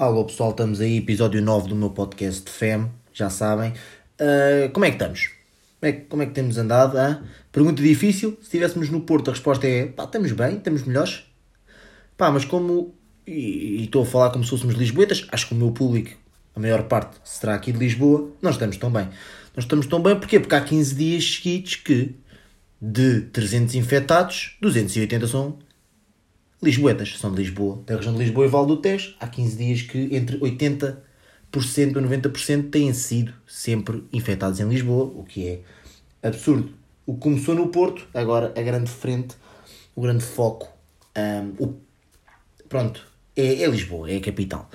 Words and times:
Alô 0.00 0.24
pessoal, 0.24 0.52
estamos 0.52 0.80
aí, 0.80 0.96
episódio 0.96 1.42
9 1.42 1.68
do 1.68 1.76
meu 1.76 1.90
podcast 1.90 2.50
FEM, 2.50 2.90
já 3.12 3.28
sabem. 3.28 3.74
Uh, 4.18 4.72
como 4.72 4.86
é 4.86 4.88
que 4.88 4.94
estamos? 4.94 5.26
Como 5.78 5.90
é, 5.90 5.92
que, 5.92 6.00
como 6.06 6.22
é 6.22 6.26
que 6.26 6.32
temos 6.32 6.56
andado? 6.56 6.98
Hein? 6.98 7.18
Pergunta 7.52 7.82
difícil, 7.82 8.30
se 8.40 8.44
estivéssemos 8.44 8.88
no 8.88 9.02
Porto 9.02 9.28
a 9.28 9.34
resposta 9.34 9.66
é 9.66 9.88
pá, 9.88 10.04
estamos 10.04 10.32
bem, 10.32 10.56
estamos 10.56 10.84
melhores. 10.84 11.24
Pá, 12.16 12.30
mas 12.30 12.46
como, 12.46 12.94
e, 13.26 13.80
e 13.80 13.84
estou 13.84 14.02
a 14.04 14.06
falar 14.06 14.30
como 14.30 14.42
se 14.42 14.48
fôssemos 14.48 14.74
lisboetas, 14.74 15.28
acho 15.30 15.48
que 15.48 15.52
o 15.52 15.58
meu 15.58 15.70
público, 15.70 16.16
a 16.56 16.60
maior 16.60 16.84
parte, 16.84 17.18
será 17.22 17.54
aqui 17.54 17.70
de 17.70 17.78
Lisboa, 17.78 18.30
nós 18.40 18.54
estamos 18.54 18.78
tão 18.78 18.90
bem. 18.90 19.06
Nós 19.54 19.66
estamos 19.66 19.86
tão 19.86 20.02
bem 20.02 20.18
porquê? 20.18 20.40
Porque 20.40 20.54
há 20.54 20.62
15 20.62 20.94
dias 20.94 21.24
seguidos 21.30 21.74
que 21.74 22.14
de 22.80 23.20
300 23.20 23.74
infectados, 23.74 24.56
280 24.62 25.26
são 25.26 25.58
Lisboetas, 26.62 27.18
são 27.18 27.32
de 27.32 27.42
Lisboa, 27.42 27.82
da 27.86 27.96
região 27.96 28.12
de 28.12 28.18
Lisboa 28.18 28.46
e 28.46 28.48
Val 28.48 28.66
do 28.66 28.76
Tejo. 28.76 29.14
Há 29.18 29.26
15 29.26 29.56
dias 29.56 29.82
que 29.82 30.14
entre 30.14 30.38
80% 30.38 30.96
e 31.52 31.92
90% 31.92 32.70
têm 32.70 32.92
sido 32.92 33.32
sempre 33.46 34.04
infectados 34.12 34.60
em 34.60 34.68
Lisboa, 34.68 35.04
o 35.04 35.24
que 35.24 35.48
é 35.48 35.60
absurdo. 36.22 36.72
O 37.06 37.14
que 37.14 37.20
começou 37.20 37.54
no 37.54 37.68
Porto, 37.68 38.06
agora 38.12 38.52
a 38.56 38.62
grande 38.62 38.90
frente, 38.90 39.36
o 39.96 40.02
grande 40.02 40.22
foco, 40.22 40.68
um, 41.16 41.64
o, 41.64 41.74
pronto, 42.68 43.06
é, 43.34 43.62
é, 43.62 43.66
Lisboa, 43.66 44.10
é 44.10 44.16
a 44.16 44.20
capital. 44.20 44.70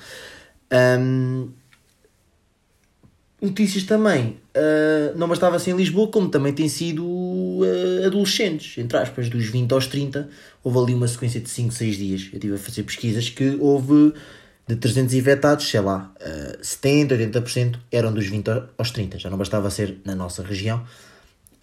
Um, 0.99 1.49
notícias 3.45 3.83
também, 3.83 4.37
uh, 4.55 5.17
não 5.17 5.27
bastava 5.27 5.57
ser 5.59 5.71
em 5.71 5.77
Lisboa, 5.77 6.07
como 6.07 6.29
também 6.29 6.53
tem 6.53 6.67
sido 6.67 7.05
uh, 7.05 8.05
adolescentes, 8.05 8.77
entre 8.77 8.97
aspas, 8.97 9.29
dos 9.29 9.45
20 9.45 9.71
aos 9.71 9.87
30, 9.87 10.29
houve 10.63 10.79
ali 10.79 10.93
uma 10.93 11.07
sequência 11.07 11.39
de 11.39 11.49
5, 11.49 11.73
6 11.73 11.97
dias. 11.97 12.21
Eu 12.31 12.35
estive 12.35 12.55
a 12.55 12.57
fazer 12.57 12.83
pesquisas 12.83 13.29
que 13.29 13.57
houve 13.59 14.13
de 14.67 14.75
300 14.75 15.13
infectados, 15.13 15.69
sei 15.69 15.79
lá, 15.79 16.13
uh, 16.19 16.63
70, 16.63 17.15
80% 17.15 17.79
eram 17.91 18.13
dos 18.13 18.27
20 18.27 18.47
aos 18.77 18.91
30, 18.91 19.19
já 19.19 19.29
não 19.29 19.37
bastava 19.37 19.69
ser 19.69 19.97
na 20.03 20.15
nossa 20.15 20.43
região, 20.43 20.83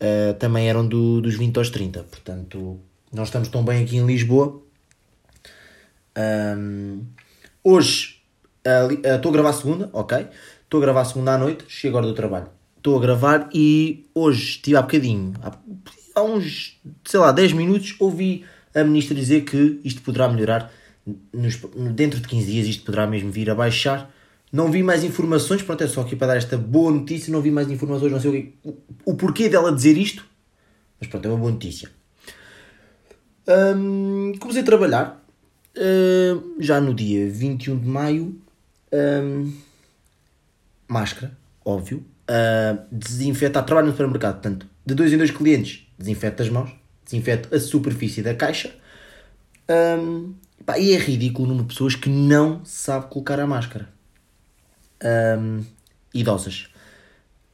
uh, 0.01 0.35
também 0.35 0.69
eram 0.69 0.87
do, 0.87 1.21
dos 1.21 1.37
20 1.37 1.57
aos 1.59 1.71
30, 1.71 2.05
portanto, 2.05 2.81
nós 3.13 3.29
estamos 3.29 3.49
tão 3.49 3.65
bem 3.65 3.85
aqui 3.85 3.97
em 3.97 4.07
Lisboa. 4.07 4.63
Um, 6.17 7.05
hoje 7.63 8.23
estou 9.15 9.31
a 9.31 9.33
gravar 9.33 9.53
segunda, 9.53 9.91
ok? 9.93 10.27
Estou 10.73 10.81
a 10.81 10.87
gravar 10.87 11.05
segunda 11.05 11.35
à 11.35 11.37
noite, 11.37 11.67
chego 11.69 11.99
agora 11.99 12.11
do 12.11 12.17
trabalho. 12.17 12.47
Estou 12.79 12.97
a 12.97 13.01
gravar 13.03 13.51
e 13.53 14.07
hoje 14.15 14.53
estive 14.53 14.75
há 14.79 14.81
bocadinho, 14.81 15.35
há, 15.43 15.55
há 16.15 16.23
uns, 16.23 16.81
sei 17.05 17.21
lá, 17.21 17.31
10 17.31 17.53
minutos, 17.53 17.95
ouvi 18.01 18.47
a 18.75 18.83
ministra 18.83 19.15
dizer 19.15 19.43
que 19.43 19.79
isto 19.85 20.01
poderá 20.01 20.31
melhorar 20.31 20.73
nos, 21.31 21.61
dentro 21.95 22.21
de 22.21 22.27
15 22.27 22.51
dias, 22.51 22.67
isto 22.67 22.87
poderá 22.87 23.07
mesmo 23.07 23.31
vir 23.31 23.51
a 23.51 23.55
baixar. 23.55 24.11
Não 24.51 24.73
vi 24.73 24.83
mais 24.83 25.05
informações, 25.05 25.61
pronto, 25.61 25.85
é 25.85 25.87
só 25.87 26.01
aqui 26.01 26.17
para 26.17 26.29
dar 26.29 26.37
esta 26.39 26.57
boa 26.57 26.91
notícia. 26.91 27.31
Não 27.31 27.43
vi 27.43 27.51
mais 27.51 27.71
informações, 27.71 28.11
não 28.11 28.19
sei 28.19 28.55
o, 28.65 28.75
o 29.05 29.15
porquê 29.15 29.51
dela 29.51 29.71
dizer 29.71 29.99
isto, 29.99 30.25
mas 30.99 31.07
pronto, 31.07 31.27
é 31.27 31.29
uma 31.29 31.37
boa 31.37 31.53
notícia. 31.53 31.91
Um, 33.47 34.33
comecei 34.41 34.63
a 34.63 34.65
trabalhar 34.65 35.23
uh, 35.77 36.55
já 36.59 36.81
no 36.81 36.95
dia 36.95 37.29
21 37.29 37.79
de 37.79 37.87
maio. 37.87 38.41
Um, 38.91 39.53
máscara, 40.93 41.37
óbvio, 41.65 42.05
uh, 42.29 42.79
desinfetar, 42.93 43.65
trabalho 43.65 43.87
no 43.87 43.93
supermercado, 43.93 44.35
portanto, 44.35 44.67
de 44.85 44.95
dois 44.95 45.13
em 45.13 45.17
dois 45.17 45.31
clientes, 45.31 45.87
desinfeta 45.99 46.43
as 46.43 46.49
mãos, 46.49 46.71
desinfeta 47.05 47.55
a 47.55 47.59
superfície 47.59 48.23
da 48.23 48.35
caixa. 48.35 48.75
Um, 49.99 50.35
pá, 50.65 50.79
e 50.79 50.93
é 50.93 50.99
ridículo 50.99 51.45
o 51.45 51.49
número 51.49 51.67
de 51.67 51.75
pessoas 51.75 51.95
que 51.95 52.11
não 52.11 52.65
sabe 52.65 53.07
colocar 53.07 53.41
a 53.41 53.47
máscara. 53.47 53.89
Um, 55.03 55.65
idosas. 56.13 56.69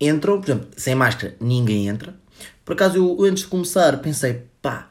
Entram, 0.01 0.41
por 0.41 0.51
exemplo, 0.51 0.69
sem 0.77 0.95
máscara 0.95 1.35
ninguém 1.41 1.89
entra. 1.89 2.15
Por 2.65 2.73
acaso 2.75 2.97
eu 2.97 3.25
antes 3.25 3.45
de 3.45 3.49
começar 3.49 3.97
pensei, 3.99 4.45
pá, 4.61 4.91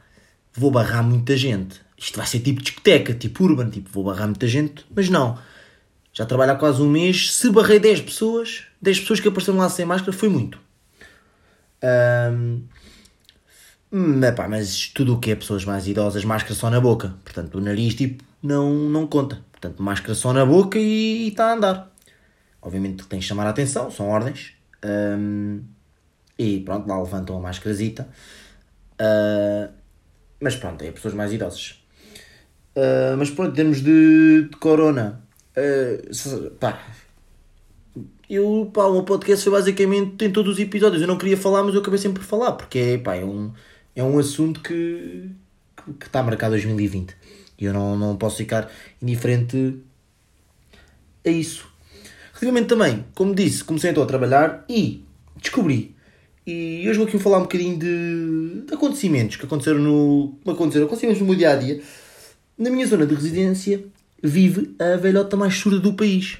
vou 0.52 0.70
barrar 0.70 1.02
muita 1.02 1.36
gente. 1.36 1.80
Isto 1.96 2.16
vai 2.16 2.26
ser 2.26 2.40
tipo 2.40 2.62
discoteca, 2.62 3.14
tipo 3.14 3.44
urban, 3.44 3.70
tipo, 3.70 3.90
vou 3.90 4.04
barrar 4.04 4.26
muita 4.26 4.46
gente, 4.46 4.86
mas 4.94 5.08
não 5.08 5.38
já 6.18 6.26
trabalho 6.26 6.50
há 6.50 6.56
quase 6.56 6.82
um 6.82 6.90
mês. 6.90 7.32
Se 7.32 7.48
barrei 7.48 7.78
10 7.78 8.00
pessoas, 8.00 8.64
10 8.82 9.00
pessoas 9.00 9.20
que 9.20 9.28
apareceram 9.28 9.56
lá 9.56 9.68
sem 9.68 9.84
máscara, 9.84 10.12
foi 10.12 10.28
muito. 10.28 10.58
Um, 12.32 12.64
epá, 14.24 14.48
mas 14.48 14.88
tudo 14.88 15.14
o 15.14 15.20
que 15.20 15.30
é 15.30 15.36
pessoas 15.36 15.64
mais 15.64 15.86
idosas, 15.86 16.24
máscara 16.24 16.56
só 16.56 16.68
na 16.70 16.80
boca. 16.80 17.14
Portanto, 17.22 17.58
o 17.58 17.60
nariz 17.60 17.94
tipo, 17.94 18.24
não, 18.42 18.74
não 18.74 19.06
conta. 19.06 19.44
Portanto, 19.52 19.80
máscara 19.80 20.12
só 20.16 20.32
na 20.32 20.44
boca 20.44 20.76
e 20.76 21.28
está 21.28 21.50
a 21.50 21.54
andar. 21.54 21.94
Obviamente 22.60 23.06
tem 23.06 23.20
que 23.20 23.24
chamar 23.24 23.46
a 23.46 23.50
atenção, 23.50 23.88
são 23.88 24.08
ordens. 24.08 24.54
Um, 24.84 25.62
e 26.36 26.58
pronto, 26.58 26.88
lá 26.88 27.00
levantam 27.00 27.36
a 27.36 27.40
máscarazita. 27.40 28.08
Uh, 29.00 29.72
mas 30.40 30.56
pronto, 30.56 30.82
é 30.82 30.90
pessoas 30.90 31.14
mais 31.14 31.32
idosas. 31.32 31.80
Uh, 32.74 33.16
mas 33.16 33.30
pronto, 33.30 33.52
em 33.52 33.54
termos 33.54 33.80
de, 33.80 34.48
de 34.50 34.56
corona, 34.56 35.27
Uh, 35.58 36.50
pá, 36.52 36.80
eu, 38.28 38.70
pá, 38.72 38.84
o 38.84 38.92
meu 38.92 39.02
podcast 39.02 39.42
foi 39.42 39.52
basicamente 39.52 40.24
em 40.24 40.30
todos 40.30 40.54
os 40.54 40.60
episódios. 40.60 41.00
Eu 41.02 41.08
não 41.08 41.18
queria 41.18 41.36
falar, 41.36 41.64
mas 41.64 41.74
eu 41.74 41.80
acabei 41.80 41.98
sempre 41.98 42.20
por 42.20 42.28
falar, 42.28 42.52
porque 42.52 42.78
é, 42.78 42.98
pá, 42.98 43.16
é, 43.16 43.24
um, 43.24 43.52
é 43.96 44.02
um 44.02 44.18
assunto 44.18 44.60
que, 44.60 45.30
que 45.98 46.06
está 46.06 46.22
marcado 46.22 46.52
2020 46.52 47.16
e 47.58 47.64
eu 47.64 47.72
não, 47.72 47.96
não 47.98 48.16
posso 48.16 48.36
ficar 48.36 48.70
indiferente 49.02 49.78
a 51.26 51.30
isso. 51.30 51.66
Relativamente 52.32 52.68
também, 52.68 53.04
como 53.14 53.34
disse, 53.34 53.64
comecei 53.64 53.90
então 53.90 54.02
a 54.02 54.06
trabalhar 54.06 54.64
e 54.68 55.04
descobri. 55.36 55.96
E 56.46 56.88
hoje 56.88 56.98
vou 56.98 57.06
aqui 57.06 57.18
falar 57.18 57.38
um 57.38 57.42
bocadinho 57.42 57.78
de, 57.78 58.62
de 58.66 58.74
acontecimentos 58.74 59.36
que 59.36 59.44
aconteceram 59.44 59.80
no. 59.80 60.38
Aconteceram, 60.46 60.86
acontecimentos 60.86 61.20
no 61.20 61.26
meu 61.26 61.34
dia 61.34 61.50
a 61.50 61.56
dia. 61.56 61.82
Na 62.56 62.70
minha 62.70 62.86
zona 62.86 63.06
de 63.06 63.14
residência 63.14 63.84
vive 64.22 64.74
a 64.78 64.96
velhota 64.96 65.36
mais 65.36 65.54
surda 65.54 65.78
do 65.78 65.94
país. 65.94 66.38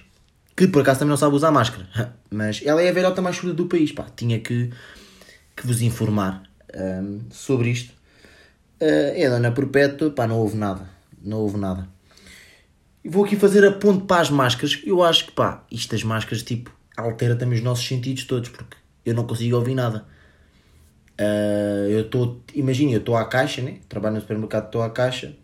Que 0.56 0.66
por 0.66 0.83
acaso 0.83 1.00
também 1.00 1.11
não 1.11 1.16
sabe 1.16 1.37
usar 1.37 1.50
máscara. 1.50 1.89
Mas 2.31 2.61
ela 2.65 2.83
é 2.83 2.89
a 2.89 2.93
velhota 2.93 3.22
mais 3.22 3.37
surda 3.37 3.55
do 3.55 3.66
país. 3.66 3.93
Pá, 3.93 4.06
tinha 4.15 4.41
que, 4.41 4.71
que 5.56 5.66
vos 5.66 5.81
informar 5.83 6.43
um, 6.75 7.21
sobre 7.31 7.71
isto. 7.71 7.93
Uh, 8.81 9.15
é 9.15 9.27
a 9.27 9.31
Dona 9.31 9.53
Perpétua, 9.53 10.11
pá, 10.11 10.27
não 10.27 10.38
houve 10.38 10.56
nada. 10.56 10.88
Não 11.22 11.38
houve 11.38 11.59
nada. 11.59 11.88
Vou 13.05 13.25
aqui 13.25 13.37
fazer 13.37 13.65
a 13.65 13.72
ponte 13.72 14.05
para 14.05 14.21
as 14.21 14.31
máscaras. 14.31 14.81
Eu 14.84 15.03
acho 15.03 15.27
que, 15.27 15.33
pá, 15.33 15.65
isto 15.71 15.93
das 15.93 16.03
máscaras, 16.03 16.43
tipo, 16.43 16.72
altera 16.97 17.37
também 17.37 17.59
os 17.59 17.65
nossos 17.65 17.87
sentidos 17.87 18.25
todos, 18.25 18.50
porque 18.50 18.77
eu 19.05 19.15
não 19.15 19.27
consigo 19.27 19.56
ouvir 19.56 19.75
nada. 19.75 20.05
Uh, 21.21 21.88
eu 21.88 22.00
estou, 22.03 22.43
imagina, 22.55 22.93
eu 22.93 22.99
estou 22.99 23.17
à 23.17 23.25
caixa, 23.25 23.62
né? 23.62 23.78
Trabalho 23.88 24.17
no 24.17 24.21
supermercado, 24.21 24.67
estou 24.67 24.83
à 24.83 24.91
caixa, 24.91 25.34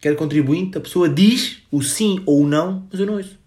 quer 0.00 0.16
contribuinte, 0.16 0.78
a 0.78 0.80
pessoa 0.80 1.08
diz 1.08 1.62
o 1.70 1.82
sim 1.82 2.22
ou 2.24 2.42
o 2.42 2.46
não, 2.46 2.86
mas 2.90 3.00
eu 3.00 3.06
não 3.06 3.14
ouço. 3.14 3.38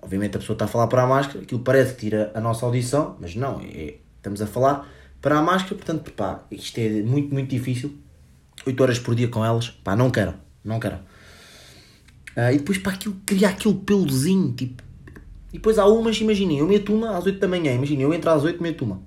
Obviamente 0.00 0.36
a 0.36 0.40
pessoa 0.40 0.54
está 0.54 0.64
a 0.66 0.68
falar 0.68 0.86
para 0.86 1.02
a 1.02 1.06
máscara, 1.06 1.40
aquilo 1.40 1.60
parece 1.60 1.94
que 1.94 2.00
tira 2.00 2.30
a 2.34 2.40
nossa 2.40 2.64
audição, 2.64 3.16
mas 3.20 3.34
não, 3.34 3.60
é, 3.60 3.96
estamos 4.16 4.40
a 4.40 4.46
falar 4.46 4.88
para 5.20 5.38
a 5.38 5.42
máscara, 5.42 5.74
portanto, 5.74 6.12
pá, 6.12 6.44
isto 6.50 6.78
é 6.78 7.02
muito, 7.02 7.32
muito 7.34 7.50
difícil. 7.50 7.92
8 8.64 8.80
horas 8.82 8.98
por 8.98 9.14
dia 9.14 9.28
com 9.28 9.44
elas, 9.44 9.70
pá, 9.70 9.96
não 9.96 10.10
quero, 10.10 10.34
não 10.64 10.78
quero. 10.78 10.96
Uh, 12.36 12.52
e 12.52 12.58
depois, 12.58 12.78
pá, 12.78 12.92
aquilo, 12.92 13.16
criar 13.26 13.50
aquele 13.50 13.74
pelozinho, 13.74 14.52
tipo. 14.52 14.82
E 15.52 15.56
depois 15.56 15.78
há 15.78 15.86
umas, 15.86 16.20
imaginem, 16.20 16.58
eu 16.58 16.68
meto 16.68 16.94
uma 16.94 17.16
às 17.16 17.26
8 17.26 17.38
da 17.38 17.48
manhã, 17.48 17.72
imaginem, 17.72 18.02
eu 18.02 18.14
entro 18.14 18.30
às 18.30 18.44
8 18.44 18.62
meto 18.62 18.84
uma. 18.84 19.02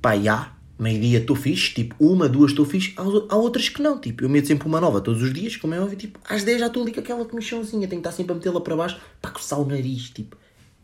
Pá, 0.00 0.16
e 0.16 0.28
há 0.28 0.52
meio-dia 0.78 1.18
estou 1.18 1.36
fixe, 1.36 1.72
tipo, 1.72 1.94
uma, 1.98 2.28
duas 2.28 2.50
estou 2.50 2.64
fixe, 2.64 2.94
há, 2.96 3.36
outras 3.36 3.68
que 3.68 3.80
não, 3.80 3.98
tipo, 3.98 4.24
eu 4.24 4.28
meto 4.28 4.48
sempre 4.48 4.66
uma 4.66 4.80
nova 4.80 5.00
todos 5.00 5.22
os 5.22 5.32
dias, 5.32 5.56
como 5.56 5.74
é 5.74 5.80
óbvio, 5.80 5.96
tipo, 5.96 6.18
às 6.28 6.42
10 6.42 6.60
já 6.60 6.66
estou 6.66 6.82
ali 6.82 6.92
com 6.92 7.00
aquela 7.00 7.24
comichãozinha, 7.24 7.86
tenho 7.86 8.02
que 8.02 8.08
estar 8.08 8.16
sempre 8.16 8.32
a 8.32 8.34
metê-la 8.34 8.60
para 8.60 8.76
baixo 8.76 9.00
para 9.22 9.30
coçar 9.30 9.60
o 9.60 9.64
nariz, 9.64 10.10
tipo, 10.10 10.36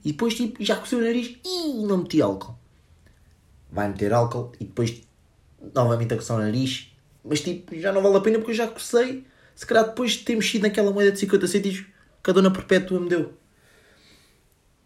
e 0.04 0.12
depois, 0.12 0.34
tipo, 0.34 0.64
já 0.64 0.76
cocei 0.76 0.98
o 0.98 1.02
nariz 1.02 1.36
e 1.44 1.86
não 1.86 1.98
meti 1.98 2.22
álcool. 2.22 2.58
Vai 3.70 3.88
meter 3.88 4.12
álcool 4.12 4.52
e 4.58 4.64
depois 4.64 5.02
novamente 5.74 6.14
a 6.14 6.16
coçar 6.16 6.38
o 6.38 6.40
nariz, 6.40 6.92
mas 7.24 7.40
tipo, 7.40 7.78
já 7.78 7.92
não 7.92 8.02
vale 8.02 8.16
a 8.16 8.20
pena 8.20 8.38
porque 8.38 8.52
eu 8.52 8.56
já 8.56 8.66
cocei, 8.66 9.26
se 9.54 9.66
calhar 9.66 9.84
depois 9.84 10.12
de 10.12 10.20
ter 10.20 10.34
mexido 10.34 10.62
naquela 10.62 10.90
moeda 10.90 11.12
de 11.12 11.18
50 11.18 11.46
cêntimos 11.46 11.84
que 12.22 12.30
a 12.30 12.32
dona 12.32 12.50
Perpétua 12.50 12.98
me 12.98 13.08
deu. 13.08 13.34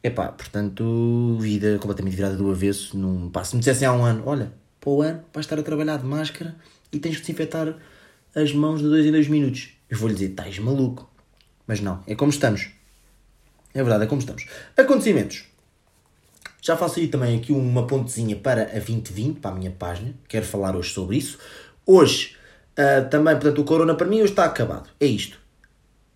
Epá, 0.03 0.29
portanto, 0.29 1.39
vida 1.41 1.79
completamente 1.79 2.15
virada 2.15 2.37
do 2.37 2.51
avesso, 2.51 2.97
num, 2.97 3.31
pá, 3.31 3.43
se 3.43 3.55
me 3.55 3.61
dissessem 3.61 3.89
há 3.89 3.93
um 3.93 4.05
ano, 4.05 4.23
olha, 4.27 4.53
para 4.85 4.93
o 4.93 5.01
ano 5.01 5.25
vais 5.33 5.47
estar 5.47 5.59
a 5.59 5.63
trabalhar 5.63 5.97
de 5.97 6.05
máscara 6.05 6.55
e 6.93 6.99
tens 6.99 7.17
que 7.17 7.23
desinfetar 7.23 7.75
as 8.35 8.53
mãos 8.53 8.83
de 8.83 8.89
2 8.89 9.07
em 9.07 9.13
2 9.13 9.29
minutos. 9.29 9.71
Eu 9.89 9.97
vou-lhe 9.97 10.15
dizer, 10.15 10.31
estás 10.31 10.59
maluco. 10.59 11.11
Mas 11.67 11.81
não, 11.81 12.03
é 12.07 12.15
como 12.15 12.31
estamos. 12.31 12.69
É 13.73 13.83
verdade, 13.83 14.05
é 14.05 14.07
como 14.07 14.21
estamos. 14.21 14.47
Acontecimentos. 14.77 15.47
Já 16.61 16.77
faço 16.77 17.01
aí 17.01 17.09
também 17.09 17.39
aqui 17.39 17.53
uma 17.53 17.87
pontezinha 17.87 18.37
para 18.37 18.63
a 18.63 18.75
2020, 18.75 19.41
para 19.41 19.53
a 19.53 19.55
minha 19.55 19.71
página. 19.71 20.15
Quero 20.29 20.45
falar 20.45 20.77
hoje 20.77 20.93
sobre 20.93 21.17
isso. 21.17 21.39
Hoje, 21.87 22.37
uh, 22.79 23.09
também, 23.09 23.35
portanto, 23.35 23.61
o 23.61 23.65
Corona 23.65 23.95
para 23.95 24.07
mim 24.07 24.21
hoje 24.21 24.33
está 24.33 24.45
acabado. 24.45 24.91
É 25.01 25.07
isto. 25.07 25.39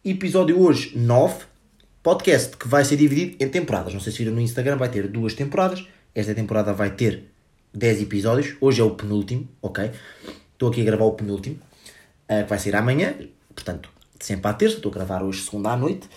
Episódio 0.04 0.60
hoje 0.60 0.96
9. 0.96 1.46
Podcast 2.02 2.56
que 2.56 2.68
vai 2.68 2.84
ser 2.84 2.96
dividido 2.96 3.42
em 3.42 3.48
temporadas. 3.48 3.92
Não 3.92 4.00
sei 4.00 4.12
se 4.12 4.18
viram 4.18 4.32
no 4.32 4.40
Instagram, 4.40 4.76
vai 4.76 4.90
ter 4.90 5.08
duas 5.08 5.34
temporadas. 5.34 5.86
Esta 6.14 6.34
temporada 6.34 6.72
vai 6.72 6.90
ter 6.90 7.24
10 7.74 8.02
episódios. 8.02 8.56
Hoje 8.60 8.80
é 8.80 8.84
o 8.84 8.90
penúltimo, 8.90 9.48
ok? 9.62 9.90
Estou 10.52 10.68
aqui 10.68 10.80
a 10.80 10.84
gravar 10.84 11.04
o 11.04 11.12
penúltimo, 11.12 11.56
uh, 12.30 12.42
que 12.42 12.48
vai 12.48 12.58
ser 12.58 12.74
amanhã. 12.74 13.14
Portanto, 13.54 13.90
sempre 14.18 14.50
à 14.50 14.54
terça. 14.54 14.76
Estou 14.76 14.90
a 14.90 14.94
gravar 14.94 15.22
hoje, 15.22 15.42
segunda 15.42 15.70
à 15.70 15.76
noite. 15.76 16.08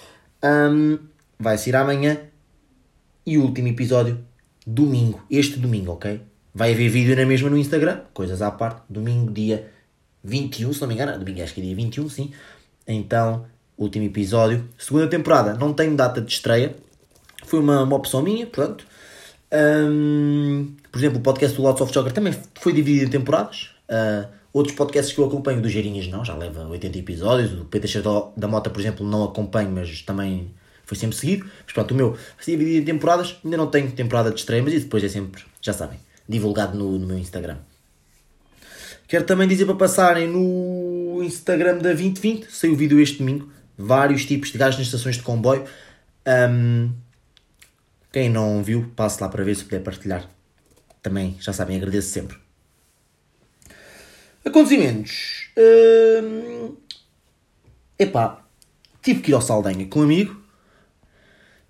Um, 0.44 0.98
vai 1.40 1.58
ser 1.58 1.76
amanhã. 1.76 2.20
E 3.26 3.38
o 3.38 3.44
último 3.44 3.68
episódio, 3.68 4.20
domingo. 4.66 5.22
Este 5.30 5.60
domingo, 5.60 5.92
ok? 5.92 6.22
Vai 6.54 6.74
haver 6.74 6.90
vídeo 6.90 7.16
na 7.16 7.26
mesma 7.26 7.50
no 7.50 7.58
Instagram. 7.58 8.02
Coisas 8.14 8.42
à 8.42 8.52
parte. 8.52 8.82
Domingo, 8.90 9.32
dia 9.32 9.72
21, 10.24 10.74
se 10.74 10.82
não 10.82 10.88
me 10.88 10.96
engano. 10.96 11.18
Domingo 11.20 11.42
acho 11.44 11.54
que 11.54 11.62
é 11.62 11.64
dia 11.64 11.76
21, 11.76 12.10
sim. 12.10 12.32
Então, 12.88 13.46
último 13.78 14.06
episódio. 14.06 14.68
Segunda 14.78 15.08
temporada, 15.08 15.54
não 15.54 15.74
tenho 15.74 15.96
data 15.96 16.22
de 16.22 16.32
estreia. 16.32 16.76
Foi 17.46 17.60
uma, 17.60 17.84
uma 17.84 17.96
opção 17.96 18.22
minha, 18.22 18.46
portanto. 18.46 18.86
Um, 19.54 20.76
por 20.92 21.00
exemplo, 21.00 21.20
o 21.20 21.22
podcast 21.22 21.56
do 21.56 21.64
Lots 21.64 21.82
of 21.82 21.94
Jogger 21.94 22.14
também 22.14 22.34
foi 22.56 22.74
dividido 22.74 23.06
em 23.06 23.10
temporadas. 23.10 23.72
Uh, 23.90 24.28
outros 24.54 24.76
podcasts 24.76 25.14
que 25.14 25.20
eu 25.20 25.26
acompanho, 25.26 25.62
do 25.62 25.70
Geirinhas 25.70 26.08
não, 26.08 26.24
já 26.24 26.36
leva 26.36 26.66
80 26.68 26.98
episódios. 26.98 27.54
O 27.60 27.66
Peter 27.66 27.90
Cheiro 27.90 28.32
da 28.38 28.48
Mota, 28.48 28.70
por 28.70 28.80
exemplo, 28.80 29.06
não 29.06 29.24
acompanho, 29.24 29.72
mas 29.72 30.02
também 30.02 30.52
foi 30.86 30.98
sempre 30.98 31.16
seguido. 31.16 31.46
Mas 31.64 31.74
pronto, 31.74 31.92
o 31.92 31.96
meu 31.96 32.18
ser 32.40 32.52
dividido 32.52 32.82
em 32.82 32.86
temporadas. 32.94 33.38
Ainda 33.44 33.58
não 33.58 33.68
tenho 33.68 33.92
temporada 33.92 34.32
de 34.32 34.40
estreia, 34.40 34.64
mas 34.64 34.74
depois 34.74 35.04
é 35.04 35.10
sempre, 35.10 35.44
já 35.62 35.74
sabem, 35.74 36.00
divulgado 36.28 36.78
no, 36.78 36.98
no 36.98 37.08
meu 37.08 37.18
Instagram. 37.18 37.58
Quero 39.08 39.26
também 39.26 39.46
dizer 39.46 39.66
para 39.66 39.76
passarem 39.76 40.26
no 40.26 41.22
Instagram 41.22 41.74
da 41.80 41.92
2020, 41.92 42.50
saiu 42.50 42.72
o 42.72 42.76
vídeo 42.78 42.98
este 42.98 43.18
domingo, 43.18 43.52
vários 43.78 44.26
tipos 44.26 44.54
de 44.54 44.58
gás 44.58 44.78
nas 44.78 44.88
estações 44.88 45.18
de 45.18 45.22
comboio. 45.22 45.66
Um, 46.26 46.92
quem 48.12 48.30
não 48.30 48.62
viu, 48.64 48.92
passe 48.96 49.22
lá 49.22 49.30
para 49.30 49.44
ver 49.44 49.56
se 49.56 49.64
puder 49.64 49.82
partilhar. 49.82 50.30
Também, 51.02 51.38
já 51.40 51.54
sabem, 51.54 51.78
agradeço 51.78 52.10
sempre. 52.10 52.38
Acontecimentos. 54.44 55.50
Hum, 55.58 56.76
epá, 57.98 58.44
tive 59.02 59.22
que 59.22 59.32
ir 59.32 59.34
ao 59.34 59.42
Saldanha 59.42 59.86
com 59.88 60.00
um 60.00 60.04
amigo 60.04 60.42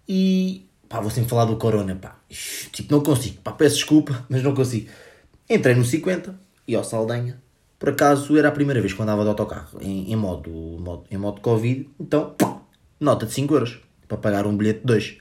e 0.08 0.66
pá, 0.90 1.00
vou 1.00 1.12
sempre 1.12 1.30
falar 1.30 1.46
do 1.46 1.58
Corona, 1.58 1.96
pá. 1.96 2.18
Tipo, 2.72 2.94
não 2.94 3.04
consigo, 3.04 3.42
pá, 3.42 3.52
peço 3.52 3.76
desculpa, 3.76 4.26
mas 4.30 4.42
não 4.42 4.56
consigo. 4.56 4.90
Entrei 5.50 5.76
no 5.76 5.86
50 5.86 6.36
e 6.68 6.76
ao 6.76 6.84
Saldanha. 6.84 7.42
Por 7.78 7.90
acaso 7.90 8.38
era 8.38 8.50
a 8.50 8.52
primeira 8.52 8.80
vez 8.80 8.94
que 8.94 9.02
andava 9.02 9.24
de 9.24 9.30
autocarro 9.30 9.80
em, 9.82 10.12
em, 10.12 10.16
modo, 10.16 10.52
modo, 10.52 11.06
em 11.10 11.18
modo 11.18 11.42
Covid, 11.42 11.90
então 12.00 12.36
nota 13.00 13.26
de 13.26 13.34
5 13.34 13.54
euros 13.54 13.80
para 14.08 14.18
pagar 14.18 14.46
um 14.46 14.56
bilhete 14.56 14.82
de 14.82 14.86
2. 14.86 15.18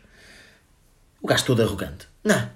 O 1.22 1.26
gajo 1.26 1.44
todo 1.44 1.62
arrogante. 1.62 2.08
Não, 2.24 2.50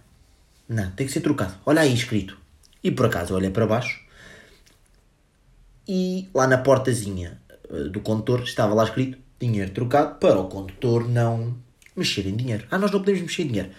não, 0.69 0.91
tem 0.93 1.07
que 1.07 1.13
ser 1.13 1.21
trocado. 1.21 1.55
Olha 1.67 1.83
aí 1.83 1.93
escrito. 1.93 2.39
E 2.83 2.91
por 2.91 3.07
acaso 3.07 3.35
olhei 3.35 3.51
para 3.51 3.67
baixo 3.67 4.05
e 5.87 6.29
lá 6.35 6.47
na 6.47 6.59
portazinha 6.59 7.41
eh, 7.71 7.85
do 7.85 8.01
condutor 8.01 8.43
estava 8.43 8.75
lá 8.75 8.85
escrito 8.85 9.19
dinheiro 9.39 9.71
trocado 9.71 10.19
para 10.19 10.39
o 10.39 10.49
condutor 10.49 11.09
não 11.09 11.57
mexer 11.95 12.27
em 12.27 12.37
dinheiro. 12.37 12.67
Ah, 12.71 12.79
nós 12.79 12.91
não 12.91 13.01
podemos 13.01 13.21
mexer 13.21 13.43
em 13.43 13.49
dinheiro. 13.49 13.71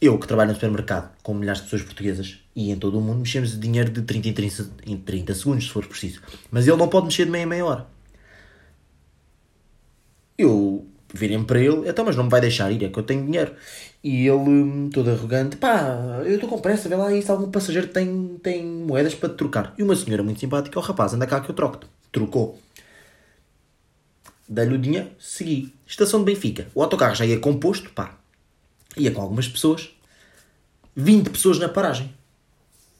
Eu, 0.00 0.16
que 0.18 0.28
trabalho 0.28 0.50
no 0.50 0.54
supermercado 0.54 1.10
com 1.22 1.34
milhares 1.34 1.60
de 1.60 1.64
pessoas 1.64 1.82
portuguesas 1.82 2.38
e 2.54 2.70
em 2.70 2.76
todo 2.76 2.98
o 2.98 3.00
mundo, 3.00 3.18
mexemos 3.18 3.50
de 3.50 3.58
dinheiro 3.58 3.90
de 3.90 4.02
30 4.02 4.28
em 4.28 4.32
30, 4.32 4.70
em 4.86 4.96
30 4.96 5.34
segundos, 5.34 5.64
se 5.64 5.70
for 5.70 5.86
preciso. 5.86 6.22
Mas 6.50 6.68
ele 6.68 6.76
não 6.76 6.88
pode 6.88 7.06
mexer 7.06 7.24
de 7.24 7.30
meia 7.32 7.42
em 7.42 7.46
meia 7.46 7.64
hora. 7.64 7.86
Eu 10.36 10.87
virem 11.12 11.42
para 11.42 11.60
ele, 11.60 11.88
então, 11.88 12.04
mas 12.04 12.16
não 12.16 12.24
me 12.24 12.30
vai 12.30 12.40
deixar 12.40 12.70
ir, 12.70 12.84
é 12.84 12.88
que 12.88 12.98
eu 12.98 13.02
tenho 13.02 13.24
dinheiro. 13.24 13.54
E 14.02 14.26
ele, 14.26 14.38
hum, 14.38 14.90
todo 14.92 15.10
arrogante, 15.10 15.56
pá, 15.56 16.22
eu 16.24 16.34
estou 16.34 16.48
com 16.48 16.60
pressa, 16.60 16.88
vê 16.88 16.94
lá 16.94 17.08
se 17.10 17.30
algum 17.30 17.50
passageiro 17.50 17.88
tem, 17.88 18.38
tem 18.42 18.64
moedas 18.64 19.14
para 19.14 19.28
te 19.28 19.36
trocar. 19.36 19.74
E 19.78 19.82
uma 19.82 19.96
senhora 19.96 20.22
muito 20.22 20.40
simpática, 20.40 20.78
o 20.78 20.82
oh, 20.82 20.84
rapaz, 20.84 21.14
anda 21.14 21.26
cá 21.26 21.40
que 21.40 21.50
eu 21.50 21.54
troco-te. 21.54 21.86
Trocou. 22.12 22.58
Dei-lhe 24.48 24.74
o 24.74 24.78
dinheiro, 24.78 25.10
segui. 25.18 25.74
Estação 25.86 26.20
de 26.20 26.32
Benfica. 26.32 26.68
O 26.74 26.82
autocarro 26.82 27.14
já 27.14 27.26
ia 27.26 27.38
composto, 27.38 27.90
pá, 27.90 28.18
ia 28.96 29.10
com 29.10 29.20
algumas 29.20 29.48
pessoas, 29.48 29.90
20 30.94 31.30
pessoas 31.30 31.58
na 31.58 31.68
paragem. 31.68 32.14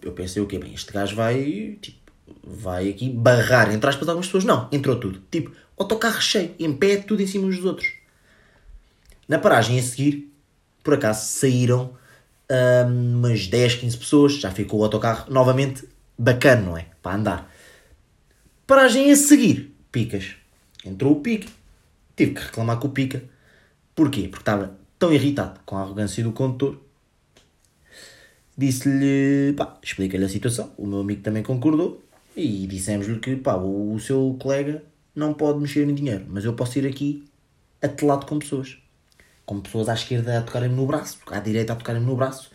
Eu 0.01 0.13
pensei 0.13 0.41
o 0.43 0.47
quê? 0.47 0.59
Bem, 0.59 0.75
este 0.75 0.93
gajo 0.93 1.17
vai, 1.17 1.79
tipo, 1.81 2.13
vai 2.43 2.89
aqui 2.89 3.11
barrar, 3.11 3.73
entre 3.73 3.89
aspas, 3.89 4.09
algumas 4.09 4.27
pessoas. 4.27 4.45
Não, 4.45 4.69
entrou 4.73 4.97
tudo. 4.97 5.23
Tipo, 5.31 5.53
autocarro 5.77 6.21
cheio, 6.21 6.55
em 6.59 6.73
pé, 6.73 6.97
tudo 6.97 7.23
em 7.23 7.27
cima 7.27 7.47
uns 7.47 7.57
dos 7.57 7.65
outros. 7.65 7.98
Na 9.29 9.39
paragem 9.39 9.79
a 9.79 9.83
seguir, 9.83 10.33
por 10.83 10.95
acaso, 10.95 11.27
saíram 11.27 11.93
hum, 12.51 13.19
umas 13.19 13.47
10, 13.47 13.75
15 13.77 13.97
pessoas, 13.99 14.33
já 14.41 14.51
ficou 14.51 14.81
o 14.81 14.85
autocarro 14.85 15.31
novamente 15.31 15.87
bacana, 16.19 16.63
não 16.63 16.77
é? 16.77 16.87
Para 17.03 17.17
andar. 17.17 17.55
Paragem 18.67 19.11
a 19.11 19.17
seguir, 19.17 19.75
Picas. 19.93 20.35
Entrou 20.85 21.13
o 21.13 21.21
Pica. 21.21 21.49
Tive 22.17 22.35
que 22.35 22.41
reclamar 22.41 22.79
com 22.79 22.89
o 22.89 22.91
Pica. 22.91 23.23
Porquê? 23.95 24.29
Porque 24.29 24.43
estava 24.43 24.79
tão 24.99 25.13
irritado 25.13 25.61
com 25.65 25.77
a 25.77 25.83
arrogância 25.83 26.23
do 26.25 26.33
condutor, 26.33 26.81
disse-lhe, 28.57 29.53
pá, 29.57 29.79
explica-lhe 29.83 30.25
a 30.25 30.29
situação. 30.29 30.73
O 30.77 30.87
meu 30.87 31.01
amigo 31.01 31.23
também 31.23 31.43
concordou 31.43 32.03
e 32.37 32.67
dissemos-lhe 32.67 33.21
que, 33.21 33.37
pá, 33.37 33.55
o, 33.55 33.95
o, 33.95 34.01
seu 34.01 34.37
colega 34.41 34.83
não 35.15 35.33
pode 35.33 35.61
mexer 35.61 35.89
em 35.89 35.95
dinheiro, 35.95 36.27
mas 36.29 36.45
eu 36.45 36.55
posso 36.55 36.79
ir 36.79 36.87
aqui 36.87 37.25
atelado 37.81 38.27
com 38.27 38.39
pessoas. 38.39 38.77
Com 39.49 39.61
pessoas 39.61 39.89
à 39.89 39.95
esquerda 39.95 40.39
a 40.39 40.43
tocarem-me 40.43 40.75
no 40.75 40.85
braço, 40.85 41.19
à 41.29 41.41
direita 41.41 41.73
a 41.73 41.77
tocarem-me 41.77 42.07
no 42.07 42.15
braço. 42.15 42.51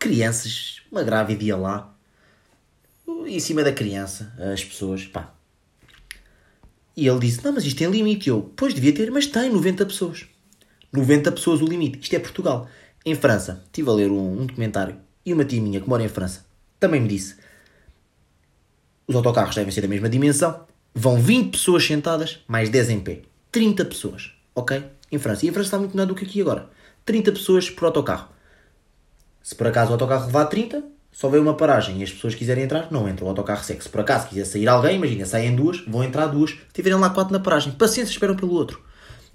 Crianças, 0.00 0.82
uma 0.90 1.04
grávida 1.04 1.56
lá, 1.56 1.94
em 3.24 3.38
cima 3.38 3.62
da 3.62 3.72
criança, 3.72 4.34
as 4.52 4.64
pessoas, 4.64 5.06
pá. 5.06 5.32
E 6.96 7.06
ele 7.06 7.20
disse, 7.20 7.44
não, 7.44 7.52
mas 7.52 7.64
isto 7.64 7.78
tem 7.78 7.88
limite. 7.88 8.28
E 8.28 8.30
eu, 8.30 8.52
pois 8.56 8.74
devia 8.74 8.92
ter, 8.92 9.12
mas 9.12 9.28
tem 9.28 9.48
90 9.48 9.86
pessoas. 9.86 10.26
90 10.92 11.30
pessoas 11.30 11.62
o 11.62 11.66
limite. 11.66 12.00
Isto 12.00 12.16
é 12.16 12.18
Portugal. 12.18 12.68
Em 13.06 13.14
França, 13.14 13.62
estive 13.66 13.88
a 13.90 13.92
ler 13.92 14.10
um, 14.10 14.40
um 14.40 14.46
documentário 14.46 14.96
e 15.24 15.32
uma 15.32 15.44
tia 15.44 15.62
minha 15.62 15.80
que 15.80 15.88
mora 15.88 16.02
em 16.02 16.08
França 16.08 16.44
também 16.84 17.00
me 17.00 17.08
disse: 17.08 17.36
os 19.06 19.14
autocarros 19.14 19.54
devem 19.54 19.72
ser 19.72 19.80
da 19.80 19.88
mesma 19.88 20.08
dimensão, 20.08 20.66
vão 20.94 21.18
20 21.18 21.52
pessoas 21.52 21.84
sentadas, 21.84 22.40
mais 22.46 22.68
10 22.68 22.90
em 22.90 23.00
pé. 23.00 23.22
30 23.50 23.84
pessoas, 23.84 24.32
ok? 24.54 24.84
Em 25.14 25.18
França. 25.18 25.46
E 25.46 25.48
em 25.48 25.52
França 25.52 25.68
está 25.68 25.78
muito 25.78 25.92
melhor 25.96 26.06
do 26.06 26.14
que 26.14 26.24
aqui 26.24 26.40
agora. 26.40 26.68
30 27.04 27.32
pessoas 27.32 27.70
por 27.70 27.84
autocarro. 27.84 28.28
Se 29.42 29.54
por 29.54 29.66
acaso 29.66 29.90
o 29.90 29.92
autocarro 29.92 30.26
levar 30.26 30.46
30, 30.46 30.82
só 31.12 31.28
vem 31.28 31.40
uma 31.40 31.54
paragem 31.54 32.00
e 32.00 32.02
as 32.02 32.10
pessoas 32.10 32.34
quiserem 32.34 32.64
entrar, 32.64 32.90
não 32.90 33.08
entram. 33.08 33.26
O 33.26 33.30
autocarro 33.30 33.62
segue. 33.62 33.82
Se 33.82 33.88
por 33.88 34.00
acaso 34.00 34.28
quiser 34.28 34.44
sair 34.44 34.66
alguém, 34.66 34.96
imagina, 34.96 35.24
saem 35.24 35.54
duas, 35.54 35.80
vão 35.86 36.02
entrar 36.02 36.26
duas. 36.26 36.50
Se 36.50 36.72
tiverem 36.72 36.98
lá 36.98 37.10
quatro 37.10 37.32
na 37.32 37.38
paragem, 37.38 37.72
paciência, 37.72 38.10
esperam 38.10 38.34
pelo 38.34 38.52
outro. 38.52 38.82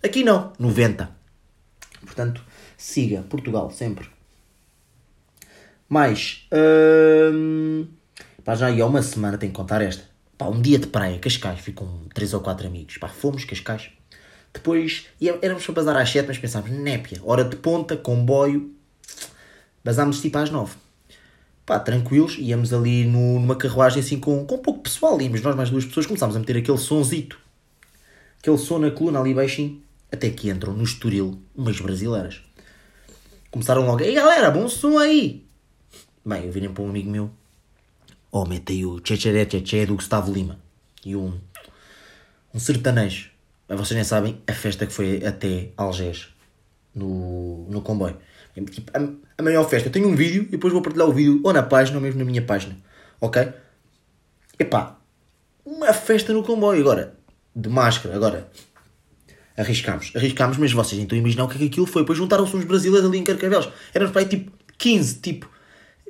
Aqui 0.04 0.24
não, 0.24 0.52
90. 0.60 1.10
Portanto, 2.02 2.44
siga 2.78 3.22
Portugal 3.22 3.72
sempre. 3.72 4.10
Mais. 5.88 6.48
Hum, 7.34 7.88
pá, 8.44 8.56
já 8.56 8.70
ia 8.70 8.86
uma 8.86 9.02
semana, 9.02 9.38
tenho 9.38 9.54
que 9.54 9.58
contar 9.58 9.82
esta. 9.82 10.04
Pá, 10.38 10.48
um 10.48 10.62
dia 10.62 10.80
de 10.80 10.88
praia, 10.88 11.18
Cascais, 11.20 11.60
fui 11.60 11.72
com 11.72 12.08
três 12.14 12.34
ou 12.34 12.42
quatro 12.42 12.68
amigos. 12.68 12.98
Pá, 12.98 13.08
fomos, 13.08 13.46
Cascais. 13.46 13.90
Depois 14.54 15.08
éramos 15.42 15.66
para 15.66 15.76
bazar 15.76 15.98
às 15.98 16.10
7, 16.10 16.28
mas 16.28 16.38
pensámos, 16.38 16.72
népia, 16.72 17.20
hora 17.24 17.44
de 17.44 17.56
ponta, 17.56 17.96
comboio. 17.96 18.74
Basámos 19.84 20.22
tipo 20.22 20.38
às 20.38 20.50
9. 20.50 20.76
Pá, 21.66 21.80
tranquilos, 21.80 22.36
íamos 22.40 22.74
ali 22.74 23.06
no, 23.06 23.40
numa 23.40 23.56
carruagem 23.56 24.02
assim 24.02 24.20
com, 24.20 24.44
com 24.46 24.58
pouco 24.58 24.82
pessoal, 24.82 25.22
íamos 25.22 25.42
nós 25.42 25.56
mais 25.56 25.70
duas 25.70 25.86
pessoas, 25.86 26.08
começámos 26.08 26.36
a 26.36 26.40
meter 26.40 26.58
aquele 26.58 26.78
sonzito. 26.78 27.40
Aquele 28.40 28.58
som 28.58 28.80
na 28.80 28.90
coluna 28.90 29.20
ali 29.20 29.34
baixinho. 29.34 29.82
Até 30.12 30.30
que 30.32 30.50
entram 30.50 30.74
no 30.74 30.84
Estoril 30.84 31.40
umas 31.56 31.80
brasileiras. 31.80 32.42
Começaram 33.52 33.86
logo, 33.86 34.02
ei 34.02 34.16
galera, 34.16 34.50
bom 34.50 34.68
som 34.68 34.98
aí! 34.98 35.46
Bem, 36.26 36.46
eu 36.46 36.52
virem 36.52 36.72
para 36.72 36.84
um 36.84 36.90
amigo 36.90 37.10
meu, 37.10 37.32
oh, 38.32 38.46
mete 38.46 38.86
o 38.86 39.00
Tchetcheré 39.00 39.46
Tchetché 39.46 39.86
do 39.86 39.96
Gustavo 39.96 40.32
Lima. 40.32 40.60
E 41.06 41.16
um, 41.16 41.40
um 42.54 42.60
sertanejo. 42.60 43.29
Mas 43.70 43.78
vocês 43.80 43.96
nem 43.96 44.04
sabem 44.04 44.42
a 44.48 44.54
festa 44.54 44.86
que 44.86 44.92
foi 44.92 45.24
até 45.26 45.70
Algés, 45.78 46.30
no, 46.94 47.68
no 47.70 47.82
comboio. 47.82 48.18
Tipo, 48.72 48.92
a, 48.94 49.10
a 49.38 49.44
maior 49.44 49.70
festa. 49.70 49.88
Eu 49.88 49.94
tenho 49.94 50.10
um 50.10 50.16
vídeo 50.16 50.44
e 50.44 50.48
depois 50.48 50.74
vou 50.74 50.82
partilhar 50.82 51.08
o 51.08 51.14
vídeo 51.14 51.40
ou 51.44 51.54
na 51.54 51.64
página 51.64 51.98
ou 51.98 52.02
mesmo 52.02 52.20
na 52.20 52.26
minha 52.26 52.42
página. 52.42 52.76
Ok? 53.22 53.48
Epá, 54.58 54.98
uma 55.64 55.94
festa 55.94 56.34
no 56.34 56.44
comboio 56.44 56.82
agora. 56.82 57.16
De 57.56 57.70
máscara. 57.70 58.16
Agora, 58.16 58.50
Arriscámos, 59.60 60.14
arriscámos, 60.16 60.56
mas 60.56 60.72
vocês 60.72 61.02
então 61.02 61.18
imaginam 61.18 61.46
o 61.46 61.50
que 61.50 61.56
é 61.56 61.60
que 61.60 61.66
aquilo 61.66 61.86
foi. 61.86 62.04
Depois 62.04 62.18
juntaram-se 62.18 62.56
uns 62.56 62.64
brasileiros 62.64 63.06
ali 63.10 63.18
em 63.18 63.26
Carcavelos. 63.26 63.70
Éramos 63.94 64.14
para 64.14 64.22
aí 64.22 64.28
tipo 64.30 64.54
15, 64.78 65.16
tipo, 65.16 65.50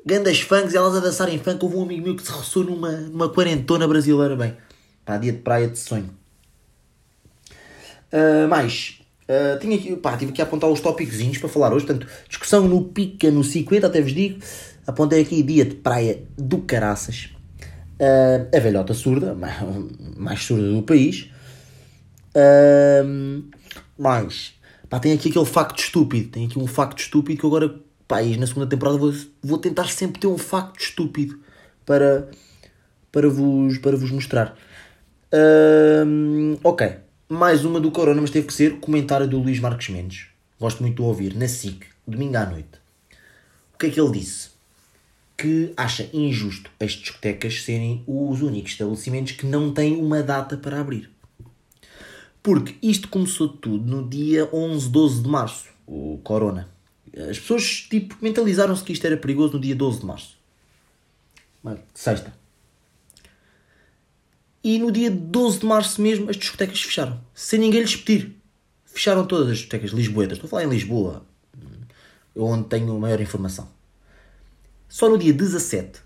grandes 0.05 0.41
funks, 0.41 0.75
elas 0.75 0.95
a 0.95 0.99
dançarem 0.99 1.39
funk. 1.39 1.57
Houve 1.65 1.77
um 1.77 1.81
amigo 1.81 2.03
meu 2.03 2.15
que 2.15 2.21
se 2.21 2.29
roçou 2.29 2.63
numa, 2.63 2.91
numa 2.91 3.27
quarentona 3.27 3.87
brasileira, 3.87 4.35
bem. 4.35 4.55
Pá, 5.03 5.17
dia 5.17 5.31
de 5.31 5.39
praia 5.39 5.67
de 5.67 5.79
sonho. 5.79 6.11
Uh, 8.11 8.47
mais, 8.47 8.99
uh, 9.29 9.59
tinha 9.59 9.77
aqui, 9.77 9.95
pá, 9.95 10.17
tive 10.17 10.33
a 10.39 10.43
apontar 10.43 10.69
os 10.69 10.81
tópicos 10.81 11.37
para 11.37 11.49
falar 11.49 11.73
hoje. 11.73 11.85
Portanto, 11.85 12.07
discussão 12.27 12.67
no 12.67 12.85
Pica, 12.85 13.29
no 13.31 13.43
50, 13.43 13.87
até 13.87 14.01
vos 14.01 14.13
digo. 14.13 14.39
Apontei 14.85 15.21
aqui 15.21 15.43
dia 15.43 15.65
de 15.65 15.75
praia 15.75 16.23
do 16.37 16.59
Caraças. 16.59 17.29
Uh, 17.99 18.55
a 18.55 18.59
velhota 18.59 18.93
surda, 18.93 19.33
mais, 19.35 19.55
mais 20.17 20.43
surda 20.43 20.71
do 20.71 20.81
país. 20.81 21.29
Uh, 22.35 23.43
mais, 23.97 24.53
pá, 24.89 24.99
tem 24.99 25.13
aqui 25.13 25.29
aquele 25.29 25.45
facto 25.45 25.79
estúpido. 25.79 26.29
Tem 26.29 26.45
aqui 26.45 26.57
um 26.57 26.67
facto 26.67 26.99
estúpido 26.99 27.39
que 27.39 27.45
agora, 27.45 27.75
pá, 28.07 28.21
na 28.23 28.47
segunda 28.47 28.67
temporada 28.67 28.97
vou, 28.97 29.13
vou 29.43 29.57
tentar 29.59 29.87
sempre 29.89 30.19
ter 30.19 30.27
um 30.27 30.37
facto 30.37 30.79
estúpido 30.79 31.39
para, 31.85 32.27
para, 33.11 33.29
vos, 33.29 33.77
para 33.77 33.95
vos 33.95 34.09
mostrar. 34.09 34.55
Ok, 36.63 36.95
mais 37.31 37.63
uma 37.63 37.79
do 37.79 37.91
Corona, 37.91 38.19
mas 38.19 38.31
teve 38.31 38.47
que 38.47 38.53
ser 38.53 38.79
comentário 38.79 39.27
do 39.27 39.37
Luís 39.37 39.59
Marques 39.59 39.89
Mendes. 39.89 40.25
Gosto 40.59 40.81
muito 40.81 40.95
de 40.95 41.01
ouvir, 41.03 41.35
na 41.35 41.47
SIC, 41.47 41.85
domingo 42.05 42.35
à 42.35 42.45
noite. 42.47 42.79
O 43.75 43.77
que 43.77 43.85
é 43.85 43.89
que 43.91 44.01
ele 44.01 44.13
disse? 44.13 44.49
Que 45.37 45.71
acha 45.77 46.09
injusto 46.11 46.71
as 46.79 46.93
discotecas 46.93 47.61
serem 47.61 48.03
os 48.07 48.41
únicos 48.41 48.71
estabelecimentos 48.71 49.33
que 49.33 49.45
não 49.45 49.71
têm 49.71 49.97
uma 49.97 50.23
data 50.23 50.57
para 50.57 50.81
abrir. 50.81 51.11
Porque 52.41 52.75
isto 52.81 53.07
começou 53.09 53.47
tudo 53.47 53.85
no 53.85 54.09
dia 54.09 54.49
11, 54.51 54.89
12 54.89 55.21
de 55.21 55.29
março, 55.29 55.69
o 55.85 56.19
Corona. 56.23 56.67
As 57.29 57.37
pessoas, 57.37 57.87
tipo, 57.87 58.17
mentalizaram-se 58.21 58.83
que 58.83 58.91
isto 58.91 59.05
era 59.05 59.15
perigoso 59.15 59.53
no 59.53 59.59
dia 59.59 59.75
12 59.75 59.99
de 59.99 60.05
março. 60.07 60.35
Sexta. 61.93 62.38
E 64.63 64.77
no 64.77 64.91
dia 64.91 65.09
12 65.09 65.59
de 65.59 65.65
março 65.65 66.01
mesmo 66.01 66.29
as 66.29 66.35
discotecas 66.35 66.81
fecharam. 66.81 67.19
Sem 67.33 67.59
ninguém 67.59 67.81
lhes 67.81 67.95
pedir. 67.95 68.35
Fecharam 68.85 69.25
todas 69.25 69.47
as 69.47 69.57
discotecas 69.57 69.91
lisboetas. 69.91 70.37
Estou 70.37 70.47
a 70.47 70.51
falar 70.51 70.63
em 70.63 70.69
Lisboa. 70.69 71.25
Onde 72.35 72.67
tenho 72.67 72.99
maior 72.99 73.19
informação. 73.21 73.69
Só 74.87 75.07
no 75.07 75.17
dia 75.17 75.31
17, 75.31 76.01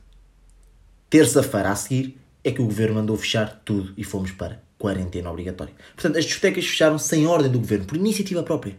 terça-feira 1.10 1.72
a 1.72 1.76
seguir, 1.76 2.20
é 2.44 2.52
que 2.52 2.62
o 2.62 2.66
governo 2.66 2.96
mandou 2.96 3.16
fechar 3.18 3.62
tudo 3.64 3.94
e 3.96 4.04
fomos 4.04 4.32
para 4.32 4.62
quarentena 4.78 5.32
obrigatória. 5.32 5.74
Portanto, 5.96 6.18
as 6.18 6.26
discotecas 6.26 6.66
fecharam 6.66 7.00
sem 7.00 7.26
ordem 7.26 7.50
do 7.50 7.60
governo, 7.60 7.86
por 7.86 7.96
iniciativa 7.96 8.44
própria. 8.44 8.76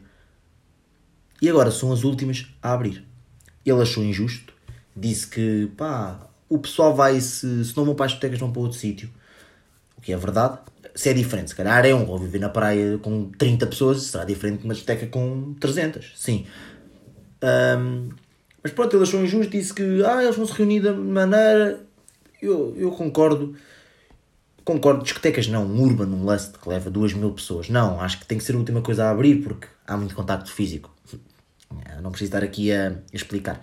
E 1.40 1.48
agora 1.48 1.70
são 1.70 1.90
as 1.90 2.04
últimas 2.04 2.46
a 2.62 2.72
abrir. 2.72 3.04
Ele 3.64 3.80
achou 3.80 4.04
injusto, 4.04 4.52
disse 4.94 5.26
que 5.26 5.70
pá, 5.76 6.28
o 6.48 6.58
pessoal 6.58 6.94
vai, 6.94 7.18
se, 7.20 7.64
se 7.64 7.76
não 7.76 7.86
vão 7.86 7.94
para 7.94 8.06
as 8.06 8.12
discotecas, 8.12 8.38
vão 8.38 8.52
para 8.52 8.60
outro 8.60 8.78
sítio 8.78 9.10
que 10.04 10.12
é 10.12 10.16
verdade. 10.16 10.58
Se 10.94 11.08
é 11.08 11.12
diferente, 11.12 11.50
se 11.50 11.56
calhar 11.56 11.84
é 11.84 11.92
um, 11.92 12.08
ou 12.08 12.18
viver 12.18 12.38
na 12.38 12.48
praia 12.48 12.98
com 12.98 13.30
30 13.36 13.66
pessoas, 13.66 14.02
será 14.02 14.24
diferente 14.24 14.60
de 14.60 14.64
uma 14.66 14.74
discoteca 14.74 15.06
com 15.08 15.54
300, 15.58 16.12
sim. 16.14 16.46
Um, 17.42 18.10
mas 18.62 18.72
pronto, 18.72 18.94
ele 18.94 19.02
achou 19.02 19.20
injusto, 19.20 19.50
disse 19.50 19.74
que 19.74 20.04
ah, 20.04 20.22
eles 20.22 20.36
vão 20.36 20.46
se 20.46 20.52
reunir 20.52 20.80
da 20.80 20.92
maneira. 20.92 21.80
Eu, 22.40 22.74
eu 22.76 22.90
concordo. 22.92 23.56
Concordo, 24.64 25.02
discotecas 25.02 25.48
não, 25.48 25.66
um 25.66 25.82
urban, 25.82 26.06
um 26.06 26.24
lust 26.24 26.52
que 26.58 26.68
leva 26.68 26.90
2 26.90 27.14
mil 27.14 27.32
pessoas. 27.32 27.68
Não, 27.68 28.00
acho 28.00 28.20
que 28.20 28.26
tem 28.26 28.38
que 28.38 28.44
ser 28.44 28.54
a 28.54 28.58
última 28.58 28.80
coisa 28.80 29.04
a 29.04 29.10
abrir 29.10 29.42
porque 29.42 29.66
há 29.86 29.96
muito 29.96 30.14
contacto 30.14 30.50
físico. 30.52 30.94
Não 32.02 32.10
preciso 32.10 32.28
estar 32.28 32.44
aqui 32.44 32.72
a, 32.72 32.90
a 32.90 32.94
explicar. 33.12 33.60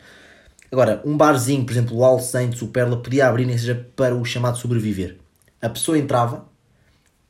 Agora, 0.71 1.01
um 1.05 1.15
barzinho, 1.15 1.65
por 1.65 1.71
exemplo, 1.71 1.97
o 1.97 2.03
All 2.03 2.19
Saints, 2.19 2.61
o 2.61 2.67
Perla, 2.67 3.01
podia 3.01 3.27
abrir 3.27 3.45
nem 3.45 3.57
seja 3.57 3.87
para 3.95 4.15
o 4.15 4.23
chamado 4.23 4.57
sobreviver 4.57 5.17
a 5.61 5.69
pessoa 5.69 5.97
entrava, 5.97 6.49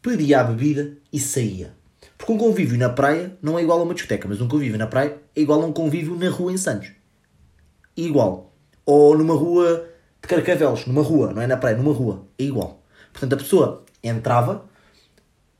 pedia 0.01 0.39
a 0.39 0.43
bebida 0.43 0.97
e 1.11 1.19
saía. 1.19 1.75
Porque 2.17 2.31
um 2.31 2.37
convívio 2.37 2.77
na 2.77 2.89
praia 2.89 3.35
não 3.41 3.57
é 3.57 3.63
igual 3.63 3.79
a 3.79 3.83
uma 3.83 3.93
discoteca, 3.93 4.27
mas 4.27 4.39
um 4.39 4.47
convívio 4.47 4.77
na 4.77 4.87
praia 4.87 5.17
é 5.35 5.41
igual 5.41 5.61
a 5.61 5.65
um 5.65 5.73
convívio 5.73 6.15
na 6.15 6.29
rua 6.29 6.53
em 6.53 6.57
Santos. 6.57 6.91
Igual. 7.97 8.53
Ou 8.85 9.17
numa 9.17 9.33
rua 9.33 9.87
de 10.21 10.27
Carcavelos, 10.27 10.85
numa 10.85 11.01
rua, 11.01 11.33
não 11.33 11.41
é 11.41 11.47
na 11.47 11.57
praia, 11.57 11.75
numa 11.75 11.93
rua. 11.93 12.25
É 12.37 12.43
igual. 12.43 12.83
Portanto, 13.11 13.33
a 13.33 13.37
pessoa 13.37 13.85
entrava, 14.03 14.65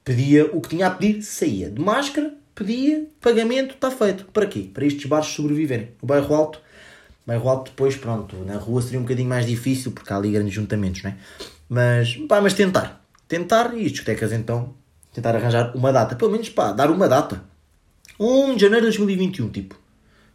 pedia 0.03 0.45
o 0.45 0.61
que 0.61 0.69
tinha 0.69 0.87
a 0.87 0.91
pedir, 0.91 1.21
saía. 1.23 1.69
De 1.69 1.81
máscara, 1.81 2.33
pedia, 2.53 3.07
pagamento, 3.19 3.75
está 3.75 3.89
feito. 3.89 4.25
Para 4.25 4.45
quê? 4.45 4.69
Para 4.71 4.85
estes 4.85 5.05
bares 5.05 5.27
sobreviverem. 5.27 5.91
No 6.01 6.07
bairro 6.07 6.33
alto, 6.33 6.61
bairro 7.25 7.49
alto 7.49 7.71
depois, 7.71 7.95
pronto, 7.95 8.35
na 8.45 8.57
rua 8.57 8.81
seria 8.81 8.99
um 8.99 9.03
bocadinho 9.03 9.29
mais 9.29 9.45
difícil, 9.45 9.91
porque 9.91 10.11
há 10.13 10.17
ali 10.17 10.31
grandes 10.31 10.53
juntamentos, 10.53 11.03
não 11.03 11.11
é? 11.11 11.17
Mas, 11.73 12.17
pá, 12.27 12.41
mas 12.41 12.53
tentar. 12.53 13.01
Tentar 13.29 13.73
e 13.77 13.85
as 13.85 13.93
discotecas 13.93 14.33
então 14.33 14.73
tentar 15.13 15.33
arranjar 15.37 15.71
uma 15.73 15.93
data. 15.93 16.17
Pelo 16.17 16.29
menos, 16.29 16.49
pá, 16.49 16.73
dar 16.73 16.91
uma 16.91 17.07
data. 17.07 17.45
1 18.19 18.55
de 18.55 18.61
janeiro 18.63 18.91
de 18.91 18.97
2021, 18.97 19.49
tipo. 19.49 19.79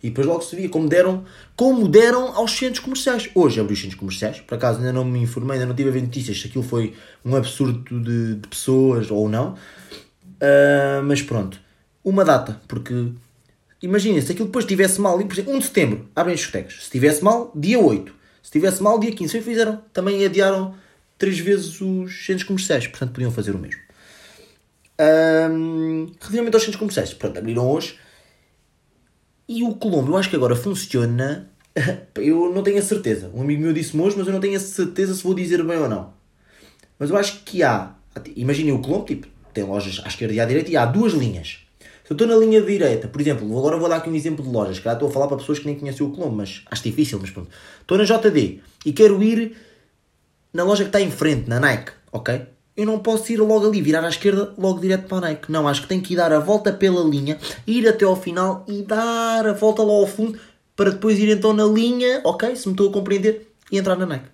E 0.03 0.09
depois 0.09 0.27
logo 0.27 0.41
se 0.41 0.57
via 0.57 0.71
como 0.71 0.89
deram, 0.89 1.25
como 1.55 1.87
deram 1.89 2.35
aos 2.35 2.53
centros 2.53 2.79
comerciais. 2.79 3.29
Hoje 3.35 3.61
abriu 3.61 3.75
os 3.75 3.79
centros 3.79 3.99
comerciais. 3.99 4.41
Por 4.41 4.55
acaso 4.55 4.79
ainda 4.79 4.95
não 4.95 5.05
me 5.05 5.21
informei, 5.21 5.57
ainda 5.57 5.67
não 5.67 5.75
tive 5.75 5.91
a 5.91 5.93
ver 5.93 6.01
notícias 6.01 6.41
se 6.41 6.47
aquilo 6.47 6.65
foi 6.65 6.95
um 7.23 7.37
absurdo 7.37 8.01
de, 8.01 8.37
de 8.37 8.49
pessoas 8.49 9.11
ou 9.11 9.29
não. 9.29 9.53
Uh, 10.41 11.05
mas 11.05 11.21
pronto. 11.21 11.61
Uma 12.03 12.25
data. 12.25 12.63
Porque 12.67 13.09
imaginem, 13.83 14.23
se 14.23 14.33
aquilo 14.33 14.47
depois 14.47 14.65
estivesse 14.65 15.03
mal, 15.03 15.19
por 15.19 15.35
exemplo, 15.35 15.53
1 15.53 15.59
de 15.59 15.65
setembro, 15.67 16.09
abrem 16.17 16.33
as 16.33 16.41
discotecas. 16.41 16.77
Se 16.77 16.83
estivesse 16.85 17.23
mal, 17.23 17.53
dia 17.55 17.79
8. 17.79 18.11
Se 18.11 18.15
estivesse 18.45 18.83
mal, 18.83 18.99
dia 18.99 19.13
15. 19.13 19.33
Foi 19.33 19.43
fizeram. 19.43 19.83
Também 19.93 20.25
adiaram 20.25 20.75
três 21.19 21.39
vezes 21.39 21.81
os 21.81 22.25
centros 22.25 22.45
comerciais, 22.45 22.87
portanto 22.87 23.13
podiam 23.13 23.31
fazer 23.31 23.55
o 23.55 23.59
mesmo. 23.59 23.81
Um, 24.99 26.13
relativamente 26.21 26.55
aos 26.55 26.63
centros 26.63 26.79
comerciais, 26.79 27.15
pronto, 27.15 27.39
abriram 27.39 27.71
hoje. 27.71 27.99
E 29.49 29.63
o 29.63 29.75
Colombo, 29.75 30.13
eu 30.13 30.17
acho 30.17 30.31
que 30.31 30.37
agora 30.37 30.57
funciona. 30.57 31.51
Eu 32.17 32.53
não 32.55 32.63
tenho 32.63 32.79
a 32.79 32.83
certeza. 32.83 33.31
Um 33.35 33.43
amigo 33.43 33.63
meu 33.63 33.73
disse-me 33.73 34.03
hoje, 34.03 34.17
mas 34.17 34.27
eu 34.27 34.33
não 34.33 34.41
tenho 34.41 34.57
a 34.57 34.61
certeza 34.61 35.15
se 35.15 35.23
vou 35.23 35.35
dizer 35.35 35.63
bem 35.63 35.77
ou 35.77 35.89
não. 35.89 36.15
Mas 36.99 37.11
eu 37.11 37.17
acho 37.19 37.43
que 37.45 37.63
há. 37.63 37.95
Imaginem 38.35 38.73
o 38.73 38.79
Colombo, 38.81 39.05
tipo, 39.05 39.27
tem 39.53 39.63
lojas 39.63 40.01
à 40.03 40.09
esquerda 40.09 40.33
e 40.33 40.41
à 40.41 40.47
direita 40.47 40.71
e 40.71 40.77
há 40.77 40.87
duas 40.87 41.13
linhas. 41.13 41.59
Se 42.03 42.13
eu 42.13 42.15
estou 42.15 42.27
na 42.27 42.35
linha 42.37 42.63
direita, 42.63 43.09
por 43.09 43.21
exemplo, 43.21 43.47
agora 43.59 43.77
vou 43.77 43.89
dar 43.89 43.97
aqui 43.97 44.09
um 44.09 44.15
exemplo 44.15 44.43
de 44.43 44.51
lojas, 44.51 44.79
que 44.79 44.89
estou 44.89 45.09
a 45.09 45.11
falar 45.13 45.27
para 45.27 45.37
pessoas 45.37 45.59
que 45.59 45.67
nem 45.67 45.75
conhecem 45.79 46.07
o 46.07 46.11
Colombo, 46.11 46.37
mas 46.37 46.63
acho 46.71 46.83
difícil, 46.83 47.19
mas 47.21 47.31
pronto. 47.31 47.51
Estou 47.81 47.99
na 47.99 48.05
JD 48.05 48.61
e 48.87 48.93
quero 48.93 49.23
ir 49.23 49.57
na 50.57 50.65
loja 50.65 50.85
que 50.85 50.89
está 50.89 51.01
em 51.01 51.11
frente, 51.11 51.49
na 51.49 51.61
Nike, 51.61 51.93
ok? 52.11 52.47
Eu 52.75 52.87
não 52.87 52.99
posso 52.99 53.31
ir 53.31 53.37
logo 53.37 53.67
ali, 53.67 53.81
virar 53.81 54.05
à 54.05 54.09
esquerda, 54.09 54.53
logo 54.59 54.81
direto 54.81 55.07
para 55.07 55.19
a 55.19 55.21
Nike. 55.29 55.53
Não, 55.53 55.69
acho 55.69 55.83
que 55.83 55.89
tenho 55.89 56.03
que 56.03 56.15
ir 56.15 56.17
dar 56.17 56.33
a 56.33 56.39
volta 56.39 56.73
pela 56.73 57.03
linha, 57.05 57.39
ir 57.67 57.87
até 57.87 58.05
ao 58.05 58.17
final 58.17 58.65
e 58.67 58.83
dar 58.83 59.47
a 59.47 59.53
volta 59.53 59.83
lá 59.83 59.93
ao 59.93 60.07
fundo 60.07 60.39
para 60.75 60.91
depois 60.91 61.19
ir 61.19 61.29
então 61.29 61.53
na 61.53 61.65
linha, 61.65 62.21
ok? 62.25 62.57
Se 62.57 62.69
me 62.69 62.73
estou 62.73 62.89
a 62.89 62.93
compreender, 62.93 63.53
e 63.71 63.79
entrar 63.79 63.97
na 63.97 64.07
Nike. 64.07 64.27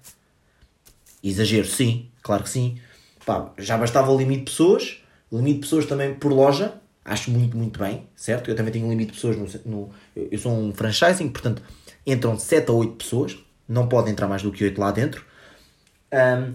Exagero, 1.22 1.66
sim, 1.66 2.08
claro 2.22 2.44
que 2.44 2.50
sim. 2.50 2.78
Pá, 3.26 3.52
já 3.58 3.76
bastava 3.76 4.10
o 4.10 4.16
limite 4.16 4.44
de 4.44 4.50
pessoas, 4.50 4.98
limite 5.32 5.54
de 5.54 5.60
pessoas 5.60 5.86
também 5.86 6.14
por 6.14 6.32
loja, 6.32 6.74
acho 7.04 7.30
muito, 7.30 7.56
muito 7.56 7.78
bem, 7.78 8.06
certo? 8.14 8.50
Eu 8.50 8.56
também 8.56 8.72
tenho 8.72 8.86
um 8.86 8.90
limite 8.90 9.12
de 9.12 9.14
pessoas 9.14 9.36
no. 9.36 9.46
no 9.64 9.90
eu 10.14 10.38
sou 10.38 10.52
um 10.52 10.72
franchising, 10.72 11.28
portanto 11.28 11.62
entram 12.06 12.38
7 12.38 12.70
a 12.70 12.74
8 12.74 12.92
pessoas, 12.94 13.36
não 13.68 13.88
pode 13.88 14.10
entrar 14.10 14.28
mais 14.28 14.42
do 14.42 14.52
que 14.52 14.64
8 14.64 14.80
lá 14.80 14.90
dentro. 14.90 15.24
Um, 16.12 16.54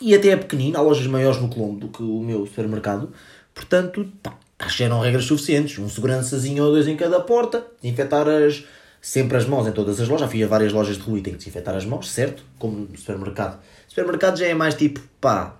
e 0.00 0.14
até 0.14 0.28
é 0.28 0.36
pequenino, 0.36 0.78
há 0.78 0.80
lojas 0.80 1.06
maiores 1.06 1.40
no 1.40 1.48
Colombo 1.48 1.80
do 1.80 1.88
que 1.88 2.02
o 2.02 2.20
meu 2.20 2.46
supermercado. 2.46 3.12
Portanto, 3.54 4.10
pá, 4.22 4.38
acho 4.58 4.78
que 4.78 4.82
eram 4.84 5.00
regras 5.00 5.24
suficientes. 5.24 5.78
Um 5.78 5.88
segurançazinho 5.88 6.64
ou 6.64 6.72
dois 6.72 6.86
em 6.86 6.96
cada 6.96 7.20
porta, 7.20 7.66
desinfetar 7.82 8.26
as, 8.28 8.64
sempre 9.00 9.36
as 9.36 9.46
mãos 9.46 9.66
em 9.66 9.72
todas 9.72 10.00
as 10.00 10.08
lojas. 10.08 10.26
Já 10.26 10.28
fui 10.28 10.42
a 10.42 10.46
várias 10.46 10.72
lojas 10.72 10.96
de 10.96 11.02
rua 11.02 11.18
e 11.18 11.22
tenho 11.22 11.36
que 11.36 11.44
desinfetar 11.44 11.74
as 11.74 11.84
mãos, 11.84 12.10
certo? 12.10 12.42
Como 12.58 12.76
no 12.76 12.96
supermercado. 12.96 13.60
Supermercado 13.88 14.38
já 14.38 14.46
é 14.46 14.54
mais 14.54 14.74
tipo, 14.74 15.00
pá, 15.20 15.56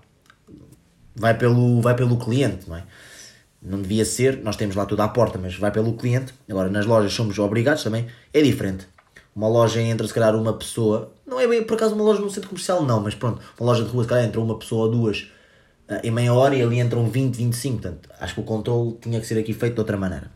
vai 1.15 1.37
pelo, 1.37 1.81
vai 1.81 1.95
pelo 1.95 2.17
cliente, 2.17 2.67
não 2.67 2.77
é? 2.77 2.83
Não 3.61 3.79
devia 3.79 4.05
ser, 4.05 4.41
nós 4.41 4.55
temos 4.55 4.75
lá 4.75 4.87
tudo 4.87 5.01
à 5.01 5.07
porta, 5.07 5.37
mas 5.37 5.55
vai 5.55 5.71
pelo 5.71 5.93
cliente. 5.93 6.33
Agora, 6.49 6.67
nas 6.67 6.87
lojas 6.87 7.13
somos 7.13 7.37
obrigados 7.37 7.83
também, 7.83 8.07
é 8.33 8.41
diferente. 8.41 8.87
Uma 9.35 9.47
loja 9.47 9.81
entra, 9.81 10.05
se 10.05 10.13
calhar, 10.13 10.35
uma 10.35 10.53
pessoa, 10.53 11.13
não 11.25 11.39
é 11.39 11.47
bem 11.47 11.63
por 11.63 11.75
acaso 11.75 11.95
uma 11.95 12.03
loja 12.03 12.19
no 12.19 12.29
centro 12.29 12.49
comercial, 12.49 12.83
não, 12.83 12.99
mas 12.99 13.15
pronto, 13.15 13.41
uma 13.59 13.71
loja 13.71 13.83
de 13.83 13.89
rua, 13.89 14.03
se 14.03 14.09
calhar 14.09 14.25
entra 14.25 14.41
uma 14.41 14.59
pessoa 14.59 14.85
ou 14.85 14.91
duas 14.91 15.31
uh, 15.89 15.99
em 16.03 16.11
meia 16.11 16.33
hora 16.33 16.55
e 16.55 16.61
ali 16.61 16.79
entram 16.79 17.09
20, 17.09 17.35
25. 17.35 17.81
Portanto, 17.81 18.09
acho 18.19 18.33
que 18.33 18.41
o 18.41 18.43
controle 18.43 18.97
tinha 19.01 19.19
que 19.19 19.25
ser 19.25 19.39
aqui 19.39 19.53
feito 19.53 19.75
de 19.75 19.79
outra 19.79 19.95
maneira. 19.97 20.31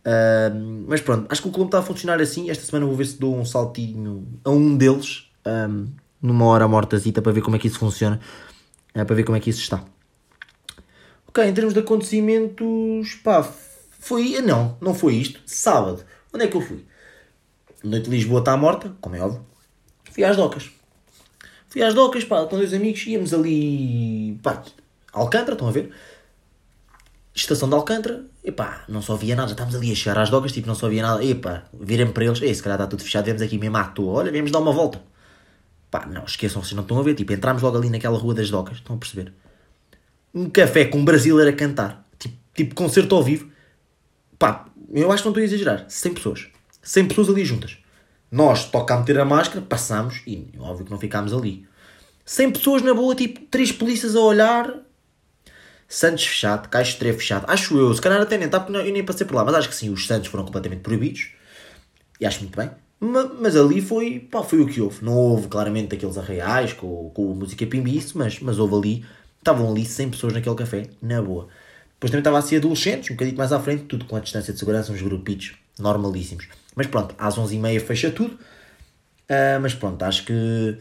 Uh, 0.00 0.84
mas 0.88 1.00
pronto, 1.00 1.26
acho 1.30 1.42
que 1.42 1.48
o 1.48 1.52
clube 1.52 1.68
está 1.68 1.78
a 1.78 1.82
funcionar 1.82 2.20
assim. 2.20 2.50
Esta 2.50 2.64
semana 2.64 2.86
vou 2.86 2.96
ver 2.96 3.04
se 3.04 3.18
dou 3.18 3.36
um 3.36 3.44
saltinho 3.44 4.26
a 4.44 4.50
um 4.50 4.76
deles, 4.76 5.30
um, 5.46 5.86
numa 6.20 6.46
hora 6.46 6.66
mortazita, 6.66 7.22
para 7.22 7.32
ver 7.32 7.42
como 7.42 7.56
é 7.56 7.58
que 7.58 7.68
isso 7.68 7.78
funciona, 7.78 8.18
uh, 8.96 9.04
para 9.04 9.14
ver 9.14 9.24
como 9.24 9.36
é 9.36 9.40
que 9.40 9.50
isso 9.50 9.60
está. 9.60 9.84
Ok, 11.28 11.44
em 11.44 11.54
termos 11.54 11.74
de 11.74 11.80
acontecimentos, 11.80 13.14
pá, 13.22 13.42
foi. 14.00 14.40
Não, 14.42 14.76
não 14.80 14.94
foi 14.94 15.14
isto. 15.14 15.40
Sábado, 15.46 16.04
onde 16.34 16.44
é 16.44 16.48
que 16.48 16.56
eu 16.56 16.60
fui? 16.60 16.84
Noite 17.82 18.04
de 18.04 18.10
Lisboa 18.10 18.40
está 18.40 18.56
morta, 18.56 18.94
como 19.00 19.16
é 19.16 19.20
óbvio. 19.20 19.44
Fui 20.10 20.24
às 20.24 20.36
docas. 20.36 20.70
Fui 21.68 21.82
às 21.82 21.94
docas, 21.94 22.24
pá, 22.24 22.44
com 22.46 22.56
dois 22.56 22.74
amigos, 22.74 23.06
íamos 23.06 23.32
ali, 23.32 24.38
pá, 24.42 24.62
Alcântara, 25.12 25.52
estão 25.52 25.68
a 25.68 25.72
ver? 25.72 25.92
estação 27.34 27.68
de 27.68 27.74
Alcântara, 27.74 28.24
epá, 28.44 28.84
não 28.88 29.00
só 29.00 29.16
via 29.16 29.34
nada, 29.34 29.48
já 29.48 29.52
estávamos 29.52 29.76
ali 29.76 29.92
a 29.92 29.94
chegar 29.94 30.18
às 30.18 30.30
docas, 30.30 30.52
tipo, 30.52 30.66
não 30.66 30.74
só 30.74 30.88
via 30.88 31.02
nada, 31.02 31.24
epá, 31.24 31.64
virem 31.72 32.10
para 32.10 32.24
eles, 32.24 32.40
ei, 32.42 32.54
se 32.54 32.62
calhar 32.62 32.78
está 32.78 32.86
tudo 32.86 33.02
fechado, 33.02 33.24
viemos 33.24 33.42
aqui 33.42 33.58
mesmo 33.58 33.76
à 33.76 33.84
toa, 33.84 34.12
olha, 34.18 34.32
viemos 34.32 34.50
dar 34.50 34.58
uma 34.58 34.72
volta. 34.72 35.02
Pá, 35.90 36.06
não, 36.06 36.24
esqueçam, 36.24 36.62
vocês 36.62 36.74
não 36.74 36.82
estão 36.82 36.98
a 36.98 37.02
ver, 37.02 37.14
tipo, 37.14 37.32
entramos 37.32 37.62
logo 37.62 37.76
ali 37.76 37.90
naquela 37.90 38.18
rua 38.18 38.34
das 38.34 38.50
docas, 38.50 38.78
estão 38.78 38.96
a 38.96 38.98
perceber? 38.98 39.32
Um 40.34 40.48
café 40.48 40.84
com 40.84 40.98
um 40.98 41.04
brasileiro 41.04 41.50
a 41.50 41.52
cantar, 41.52 42.06
tipo, 42.18 42.36
tipo 42.54 42.74
concerto 42.74 43.14
ao 43.14 43.22
vivo, 43.22 43.50
pá, 44.38 44.66
eu 44.92 45.10
acho 45.10 45.22
que 45.22 45.28
não 45.28 45.32
estou 45.32 45.42
a 45.42 45.44
exagerar, 45.44 45.84
100 45.88 46.14
pessoas, 46.14 46.48
100 46.82 47.08
pessoas 47.08 47.28
ali 47.28 47.44
juntas. 47.44 47.78
Nós, 48.30 48.64
toca 48.64 48.94
a 48.94 48.98
meter 48.98 49.18
a 49.18 49.24
máscara, 49.24 49.60
passamos, 49.60 50.22
e 50.26 50.48
óbvio 50.58 50.84
que 50.84 50.90
não 50.90 50.98
ficámos 50.98 51.32
ali. 51.32 51.66
100 52.24 52.52
pessoas 52.52 52.82
na 52.82 52.94
boa, 52.94 53.14
tipo, 53.14 53.40
três 53.50 53.72
polícias 53.72 54.14
a 54.14 54.20
olhar, 54.20 54.72
Santos 55.88 56.24
fechado, 56.24 56.68
Caixo 56.68 56.96
Trevo 56.98 57.18
fechado. 57.18 57.44
Acho 57.48 57.76
eu, 57.76 57.92
se 57.92 58.00
calhar 58.00 58.20
até 58.20 58.38
nem 58.38 58.46
está, 58.46 58.60
porque 58.60 58.76
eu 58.76 58.92
nem 58.92 59.04
passei 59.04 59.26
por 59.26 59.34
lá, 59.34 59.44
mas 59.44 59.56
acho 59.56 59.68
que 59.68 59.74
sim, 59.74 59.90
os 59.90 60.06
Santos 60.06 60.28
foram 60.28 60.44
completamente 60.44 60.82
proibidos. 60.82 61.32
E 62.20 62.26
acho 62.26 62.40
muito 62.40 62.56
bem. 62.56 62.70
Mas, 63.00 63.30
mas 63.40 63.56
ali 63.56 63.80
foi, 63.80 64.20
pá, 64.20 64.44
foi 64.44 64.60
o 64.60 64.66
que 64.66 64.80
houve. 64.80 65.04
Não 65.04 65.16
houve 65.16 65.48
claramente 65.48 65.94
aqueles 65.94 66.16
arraiais 66.16 66.72
com, 66.72 67.10
com 67.10 67.34
música 67.34 67.66
pimbice, 67.66 68.16
mas, 68.16 68.38
mas 68.38 68.60
houve 68.60 68.74
ali, 68.76 69.04
estavam 69.38 69.68
ali 69.68 69.84
100 69.84 70.10
pessoas 70.10 70.32
naquele 70.32 70.54
café, 70.54 70.88
na 71.02 71.20
boa. 71.20 71.48
Depois 71.94 72.12
também 72.12 72.20
estava 72.20 72.38
assim 72.38 72.56
adolescentes, 72.56 73.10
um 73.10 73.14
bocadinho 73.14 73.36
mais 73.36 73.52
à 73.52 73.58
frente, 73.58 73.84
tudo 73.84 74.04
com 74.04 74.14
a 74.14 74.20
distância 74.20 74.52
de 74.52 74.58
segurança, 74.58 74.92
uns 74.92 75.02
grupitos 75.02 75.54
normalíssimos. 75.80 76.48
Mas 76.74 76.86
pronto, 76.86 77.14
às 77.18 77.36
11h30 77.36 77.80
fecha 77.80 78.10
tudo. 78.10 78.34
Uh, 78.34 79.60
mas 79.60 79.74
pronto, 79.74 80.02
acho 80.02 80.24
que 80.24 80.78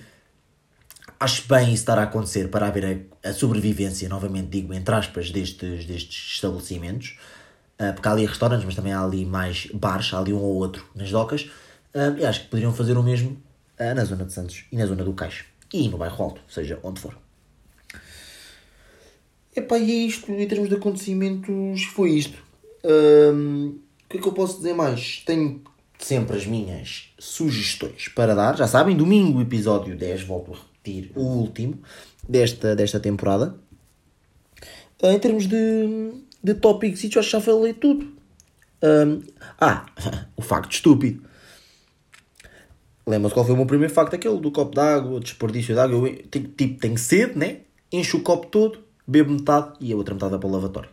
acho 1.20 1.48
bem 1.48 1.66
isso 1.66 1.84
estar 1.84 2.00
a 2.00 2.04
acontecer 2.04 2.50
para 2.50 2.68
haver 2.68 3.10
a, 3.24 3.30
a 3.30 3.34
sobrevivência, 3.34 4.08
novamente 4.08 4.48
digo, 4.48 4.74
entre 4.74 4.96
aspas, 4.96 5.32
destes, 5.32 5.86
destes 5.86 6.34
estabelecimentos. 6.36 7.20
Uh, 7.80 7.94
porque 7.94 8.08
há 8.08 8.12
ali 8.12 8.26
restaurantes, 8.26 8.66
mas 8.66 8.76
também 8.76 8.92
há 8.92 9.02
ali 9.02 9.26
mais 9.26 9.68
bares, 9.74 10.14
há 10.14 10.20
ali 10.20 10.34
um 10.34 10.40
ou 10.40 10.56
outro 10.56 10.86
nas 10.96 11.12
docas. 11.12 11.44
Uh, 11.94 12.18
e 12.18 12.26
acho 12.26 12.42
que 12.42 12.48
poderiam 12.48 12.74
fazer 12.74 12.98
o 12.98 13.04
mesmo 13.04 13.42
uh, 13.80 13.96
na 13.96 14.04
zona 14.04 14.26
de 14.26 14.34
Santos 14.34 14.66
e 14.72 14.76
na 14.76 14.86
zona 14.86 15.04
do 15.04 15.14
Caixo. 15.14 15.46
E 15.74 15.88
no 15.88 15.98
bairro 15.98 16.24
Alto, 16.24 16.42
seja 16.48 16.80
onde 16.84 17.00
for. 17.00 17.18
Epá, 19.56 19.78
e 19.78 19.92
é 19.92 19.96
isto, 20.06 20.32
em 20.32 20.48
termos 20.48 20.70
de 20.70 20.76
acontecimentos, 20.76 21.84
foi 21.86 22.12
isto. 22.12 22.38
Um, 22.84 23.80
que 24.10 24.18
é 24.18 24.22
que 24.22 24.28
eu 24.28 24.34
posso 24.34 24.58
dizer 24.58 24.74
mais? 24.74 25.22
Tenho 25.26 25.62
sempre 26.00 26.36
as 26.36 26.46
minhas 26.48 27.14
sugestões 27.20 28.08
para 28.08 28.34
dar. 28.34 28.58
Já 28.58 28.68
sabem, 28.68 28.98
domingo, 28.98 29.40
episódio 29.40 29.96
10, 29.96 30.24
volto 30.24 30.54
a 30.54 30.56
repetir, 30.56 31.12
o 31.16 31.22
último 31.22 31.80
desta, 32.28 32.76
desta 32.76 33.00
temporada. 33.00 33.56
Ah, 35.02 35.14
em 35.14 35.20
termos 35.20 35.46
de, 35.46 36.12
de 36.44 36.56
tópicos, 36.56 37.06
acho 37.06 37.10
que 37.10 37.22
já 37.22 37.40
falei 37.40 37.74
tudo. 37.74 38.12
Um, 38.82 39.22
ah, 39.62 39.86
o 40.36 40.42
facto 40.42 40.72
estúpido. 40.72 41.24
Lembra-se 43.06 43.34
qual 43.34 43.46
foi 43.46 43.54
o 43.54 43.58
meu 43.58 43.66
primeiro 43.66 43.94
facto? 43.94 44.16
Aquele 44.16 44.40
do 44.40 44.52
copo 44.52 44.74
d'água, 44.74 45.20
desperdício 45.20 45.76
de 45.76 45.80
água. 45.80 46.10
Eu, 46.10 46.28
tipo, 46.28 46.80
tenho 46.80 46.98
sede, 46.98 47.38
né? 47.38 47.62
Encho 47.92 48.18
o 48.18 48.22
copo 48.22 48.48
todo, 48.48 48.80
bebo 49.06 49.32
metade 49.32 49.74
e 49.80 49.94
a 49.94 49.96
outra 49.96 50.14
metade 50.14 50.32
vai 50.32 50.40
para 50.40 50.50
o 50.50 50.52
lavatório. 50.52 50.90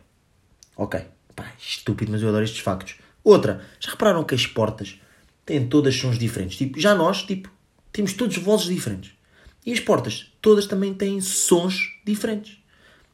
Ok. 0.75 0.99
Pá, 1.35 1.53
estúpido, 1.59 2.11
mas 2.11 2.21
eu 2.21 2.29
adoro 2.29 2.43
estes 2.43 2.59
factos. 2.61 2.95
Outra, 3.27 3.59
já 3.77 3.91
repararam 3.91 4.23
que 4.23 4.33
as 4.33 4.47
portas 4.47 5.01
têm 5.45 5.67
todas 5.67 5.93
sons 5.93 6.17
diferentes? 6.17 6.57
Tipo, 6.57 6.79
já 6.79 6.95
nós, 6.95 7.23
tipo, 7.23 7.51
temos 7.91 8.13
todos 8.13 8.37
vozes 8.37 8.67
diferentes. 8.67 9.11
E 9.65 9.73
as 9.73 9.81
portas, 9.81 10.31
todas 10.41 10.65
também 10.65 10.93
têm 10.93 11.19
sons 11.19 11.99
diferentes. 12.05 12.57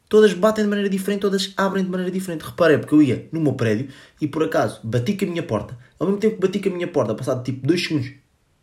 Todas 0.07 0.31
batem 0.33 0.65
de 0.65 0.69
maneira 0.69 0.87
diferente, 0.87 1.21
todas 1.21 1.51
abrem 1.57 1.83
de 1.83 1.89
maneira 1.89 2.11
diferente. 2.11 2.43
Reparei, 2.43 2.77
porque 2.77 2.93
eu 2.93 3.01
ia 3.01 3.27
no 3.31 3.41
meu 3.41 3.53
prédio 3.53 3.87
e 4.21 4.27
por 4.27 4.43
acaso 4.43 4.81
bati 4.83 5.17
com 5.17 5.25
a 5.25 5.29
minha 5.29 5.41
porta. 5.41 5.75
Ao 5.97 6.05
mesmo 6.05 6.19
tempo 6.19 6.35
que 6.35 6.41
bati 6.41 6.59
com 6.59 6.69
a 6.69 6.73
minha 6.73 6.87
porta, 6.87 7.15
passado 7.15 7.43
tipo 7.43 7.65
2 7.65 7.83
segundos, 7.83 8.11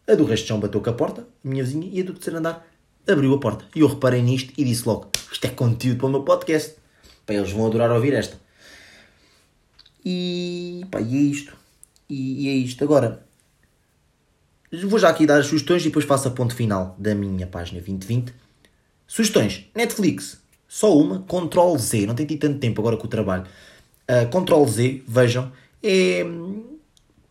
a 0.06 0.14
do 0.14 0.24
resto 0.24 0.44
de 0.44 0.48
chão 0.50 0.60
bateu 0.60 0.80
com 0.80 0.90
a 0.90 0.92
porta, 0.92 1.22
a 1.22 1.48
minha 1.48 1.64
vizinha, 1.64 1.90
e 1.92 2.00
a 2.00 2.04
do 2.04 2.12
terceiro 2.12 2.38
andar 2.38 2.64
abriu 3.08 3.34
a 3.34 3.40
porta. 3.40 3.64
E 3.74 3.80
eu 3.80 3.88
reparei 3.88 4.22
nisto 4.22 4.52
e 4.56 4.62
disse 4.62 4.86
logo: 4.86 5.10
Isto 5.32 5.46
é 5.46 5.50
conteúdo 5.50 5.98
para 5.98 6.06
o 6.06 6.10
meu 6.10 6.22
podcast. 6.22 6.76
Pá, 7.26 7.34
eles 7.34 7.50
vão 7.50 7.66
adorar 7.66 7.90
ouvir 7.90 8.14
esta. 8.14 8.38
E, 10.04 10.84
pá, 10.90 11.00
e 11.00 11.16
é 11.16 11.20
isto. 11.20 11.56
E, 12.08 12.44
e 12.44 12.48
é 12.48 12.52
isto. 12.52 12.82
Agora, 12.82 13.24
vou 14.86 14.98
já 14.98 15.08
aqui 15.08 15.26
dar 15.26 15.38
as 15.38 15.46
sugestões 15.46 15.82
e 15.82 15.86
depois 15.86 16.04
faço 16.04 16.28
a 16.28 16.30
ponto 16.30 16.54
final 16.54 16.96
da 16.98 17.14
minha 17.14 17.46
página 17.46 17.80
2020. 17.80 18.32
Sugestões: 19.06 19.66
Netflix, 19.74 20.40
só 20.68 20.96
uma, 20.96 21.22
Ctrl 21.22 21.76
Z. 21.76 22.06
Não 22.06 22.14
tem 22.14 22.26
tido 22.26 22.40
tanto 22.40 22.58
tempo 22.58 22.80
agora 22.80 22.96
com 22.96 23.06
o 23.06 23.10
trabalho. 23.10 23.44
Uh, 24.08 24.26
Ctrl 24.28 24.64
Z, 24.66 25.02
vejam, 25.06 25.52
é 25.82 26.24
hum, 26.24 26.78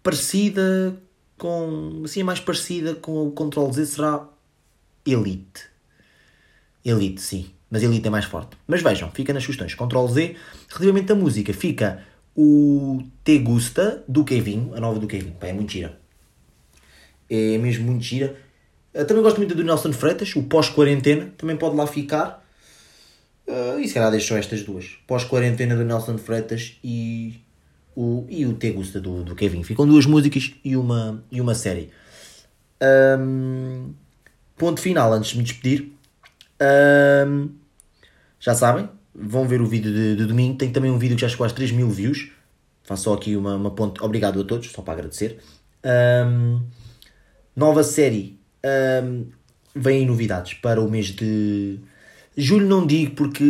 parecida 0.04 0.98
com. 1.38 2.02
Assim, 2.04 2.22
é 2.22 2.24
mais 2.24 2.40
parecida 2.40 2.96
com 2.96 3.28
o 3.28 3.32
Ctrl 3.32 3.72
Z 3.72 3.86
será 3.86 4.28
Elite. 5.06 5.64
Elite, 6.84 7.22
sim. 7.22 7.50
Mas 7.72 7.84
Elite 7.84 8.08
é 8.08 8.10
mais 8.10 8.26
forte. 8.26 8.58
Mas 8.68 8.82
vejam, 8.82 9.12
fica 9.12 9.32
nas 9.34 9.44
sugestões. 9.44 9.76
Ctrl 9.76 10.08
Z. 10.08 10.36
Relativamente 10.70 11.12
à 11.12 11.16
música, 11.16 11.54
fica 11.54 12.04
o 12.36 13.04
Te 13.24 13.40
Gusta 13.40 14.04
do 14.08 14.24
Kevin, 14.24 14.72
a 14.76 14.80
nova 14.80 15.00
do 15.00 15.08
Kevin. 15.08 15.32
Pá, 15.32 15.48
é 15.48 15.54
muito 15.54 15.72
gira. 15.72 16.00
É 17.30 17.58
mesmo 17.58 17.86
muito 17.86 18.04
gira. 18.04 18.36
Eu 18.94 19.06
também 19.06 19.22
gosto 19.22 19.38
muito 19.38 19.56
do 19.56 19.64
Nelson 19.64 19.94
Freitas, 19.94 20.36
o 20.36 20.44
pós-quarentena. 20.44 21.32
Também 21.38 21.56
pode 21.56 21.76
lá 21.76 21.86
ficar. 21.86 22.46
Uh, 23.48 23.80
e 23.80 23.88
se 23.88 23.94
calhar 23.94 24.12
deixo 24.12 24.36
estas 24.36 24.64
duas. 24.64 24.98
Pós-quarentena 25.06 25.76
do 25.76 25.84
Nelson 25.84 26.18
Freitas 26.18 26.78
e 26.84 27.40
o, 27.96 28.26
e 28.30 28.46
o 28.46 28.54
Te 28.54 28.72
Gusta 28.72 29.00
do, 29.00 29.24
do 29.24 29.36
Kevin. 29.36 29.64
Ficam 29.64 29.88
duas 29.88 30.06
músicas 30.06 30.54
e 30.64 30.76
uma, 30.76 31.24
e 31.32 31.42
uma 31.42 31.54
série. 31.54 31.92
Um, 33.20 33.94
ponto 34.58 34.80
final, 34.82 35.12
antes 35.14 35.32
de 35.32 35.38
me 35.38 35.44
despedir. 35.44 35.92
Um, 37.28 37.50
já 38.40 38.56
sabem, 38.56 38.90
vão 39.20 39.48
ver 39.48 39.62
o 39.62 39.66
vídeo 39.66 39.92
de, 39.92 40.16
de, 40.16 40.26
domingo. 40.26 40.58
Tem 40.58 40.72
também 40.72 40.90
um 40.90 40.98
vídeo 40.98 41.16
que 41.16 41.22
já 41.22 41.30
chegou 41.30 41.46
às 41.46 41.54
3 41.54 41.72
mil 41.72 41.90
views. 41.90 42.32
Faço 42.84 43.04
só 43.04 43.14
aqui 43.14 43.36
uma, 43.36 43.56
uma 43.56 43.72
ponte. 43.72 44.02
Obrigado 44.04 44.40
a 44.42 44.44
todos, 44.44 44.72
só 44.72 44.82
para 44.82 44.94
agradecer. 44.94 45.40
Um, 45.86 46.62
nova 47.56 47.84
série. 47.84 48.40
Um, 49.04 49.26
vêm 49.76 50.06
novidades 50.06 50.54
para 50.56 50.82
o 50.82 50.90
mês 50.90 51.08
de 51.08 51.80
julho. 52.36 52.68
Não 52.68 52.88
digo 52.88 53.16
porque 53.16 53.44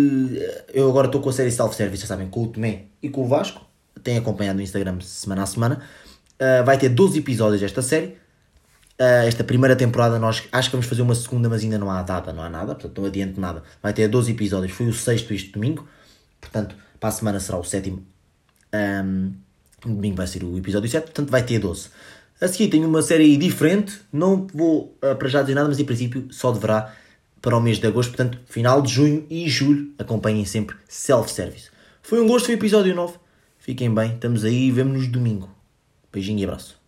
eu 0.73 0.89
agora 0.89 1.07
estou 1.07 1.21
com 1.21 1.29
a 1.29 1.33
série 1.33 1.51
Self-Service, 1.51 2.01
já 2.01 2.07
sabem, 2.07 2.27
com 2.27 2.43
o 2.43 2.47
Tomé 2.47 2.85
e 3.01 3.09
com 3.09 3.21
o 3.21 3.27
Vasco. 3.27 3.65
Tem 4.03 4.17
acompanhado 4.17 4.57
no 4.57 4.63
Instagram 4.63 4.99
semana 5.01 5.43
a 5.43 5.45
semana. 5.45 5.81
Uh, 6.35 6.63
vai 6.65 6.77
ter 6.77 6.89
12 6.89 7.19
episódios 7.19 7.61
esta 7.61 7.81
série. 7.81 8.17
Uh, 8.99 9.25
esta 9.25 9.45
primeira 9.45 9.77
temporada 9.77 10.19
nós 10.19 10.43
acho 10.51 10.69
que 10.69 10.75
vamos 10.75 10.85
fazer 10.85 11.01
uma 11.01 11.15
segunda, 11.15 11.47
mas 11.47 11.63
ainda 11.63 11.77
não 11.77 11.89
há 11.89 12.01
data, 12.01 12.33
não 12.33 12.43
há 12.43 12.49
nada, 12.49 12.75
portanto 12.75 12.99
não 12.99 13.07
adiante 13.07 13.39
nada. 13.39 13.63
Vai 13.81 13.93
ter 13.93 14.07
12 14.09 14.31
episódios, 14.31 14.73
foi 14.73 14.87
o 14.87 14.93
sexto 14.93 15.33
este 15.33 15.51
domingo, 15.51 15.87
portanto 16.41 16.75
para 16.99 17.09
a 17.09 17.11
semana 17.11 17.39
será 17.39 17.57
o 17.57 17.63
sétimo. 17.63 18.05
Um, 18.73 19.33
domingo 19.85 20.17
vai 20.17 20.27
ser 20.27 20.43
o 20.43 20.57
episódio 20.57 20.89
7, 20.89 21.05
portanto 21.05 21.29
vai 21.29 21.43
ter 21.43 21.59
12. 21.59 21.89
A 22.41 22.47
seguir 22.47 22.67
tenho 22.69 22.87
uma 22.87 23.01
série 23.01 23.37
diferente, 23.37 24.01
não 24.11 24.47
vou 24.53 24.97
uh, 25.03 25.15
para 25.15 25.29
já 25.29 25.41
dizer 25.41 25.55
nada, 25.55 25.69
mas 25.69 25.79
em 25.79 25.85
princípio 25.85 26.27
só 26.29 26.51
deverá 26.51 26.93
para 27.41 27.55
o 27.55 27.61
mês 27.61 27.79
de 27.79 27.87
agosto, 27.87 28.09
portanto 28.09 28.37
final 28.47 28.81
de 28.81 28.91
junho 28.91 29.25
e 29.29 29.47
julho. 29.47 29.93
Acompanhem 29.97 30.45
sempre 30.45 30.75
self-service. 30.87 31.69
Foi 32.01 32.19
um 32.19 32.27
gosto, 32.27 32.47
foi 32.47 32.55
o 32.55 32.57
episódio 32.57 32.93
9. 32.93 33.17
Fiquem 33.59 33.93
bem, 33.93 34.13
estamos 34.13 34.43
aí, 34.43 34.71
vemo-nos 34.71 35.07
domingo. 35.07 35.49
Beijinho 36.11 36.39
e 36.39 36.43
abraço. 36.43 36.78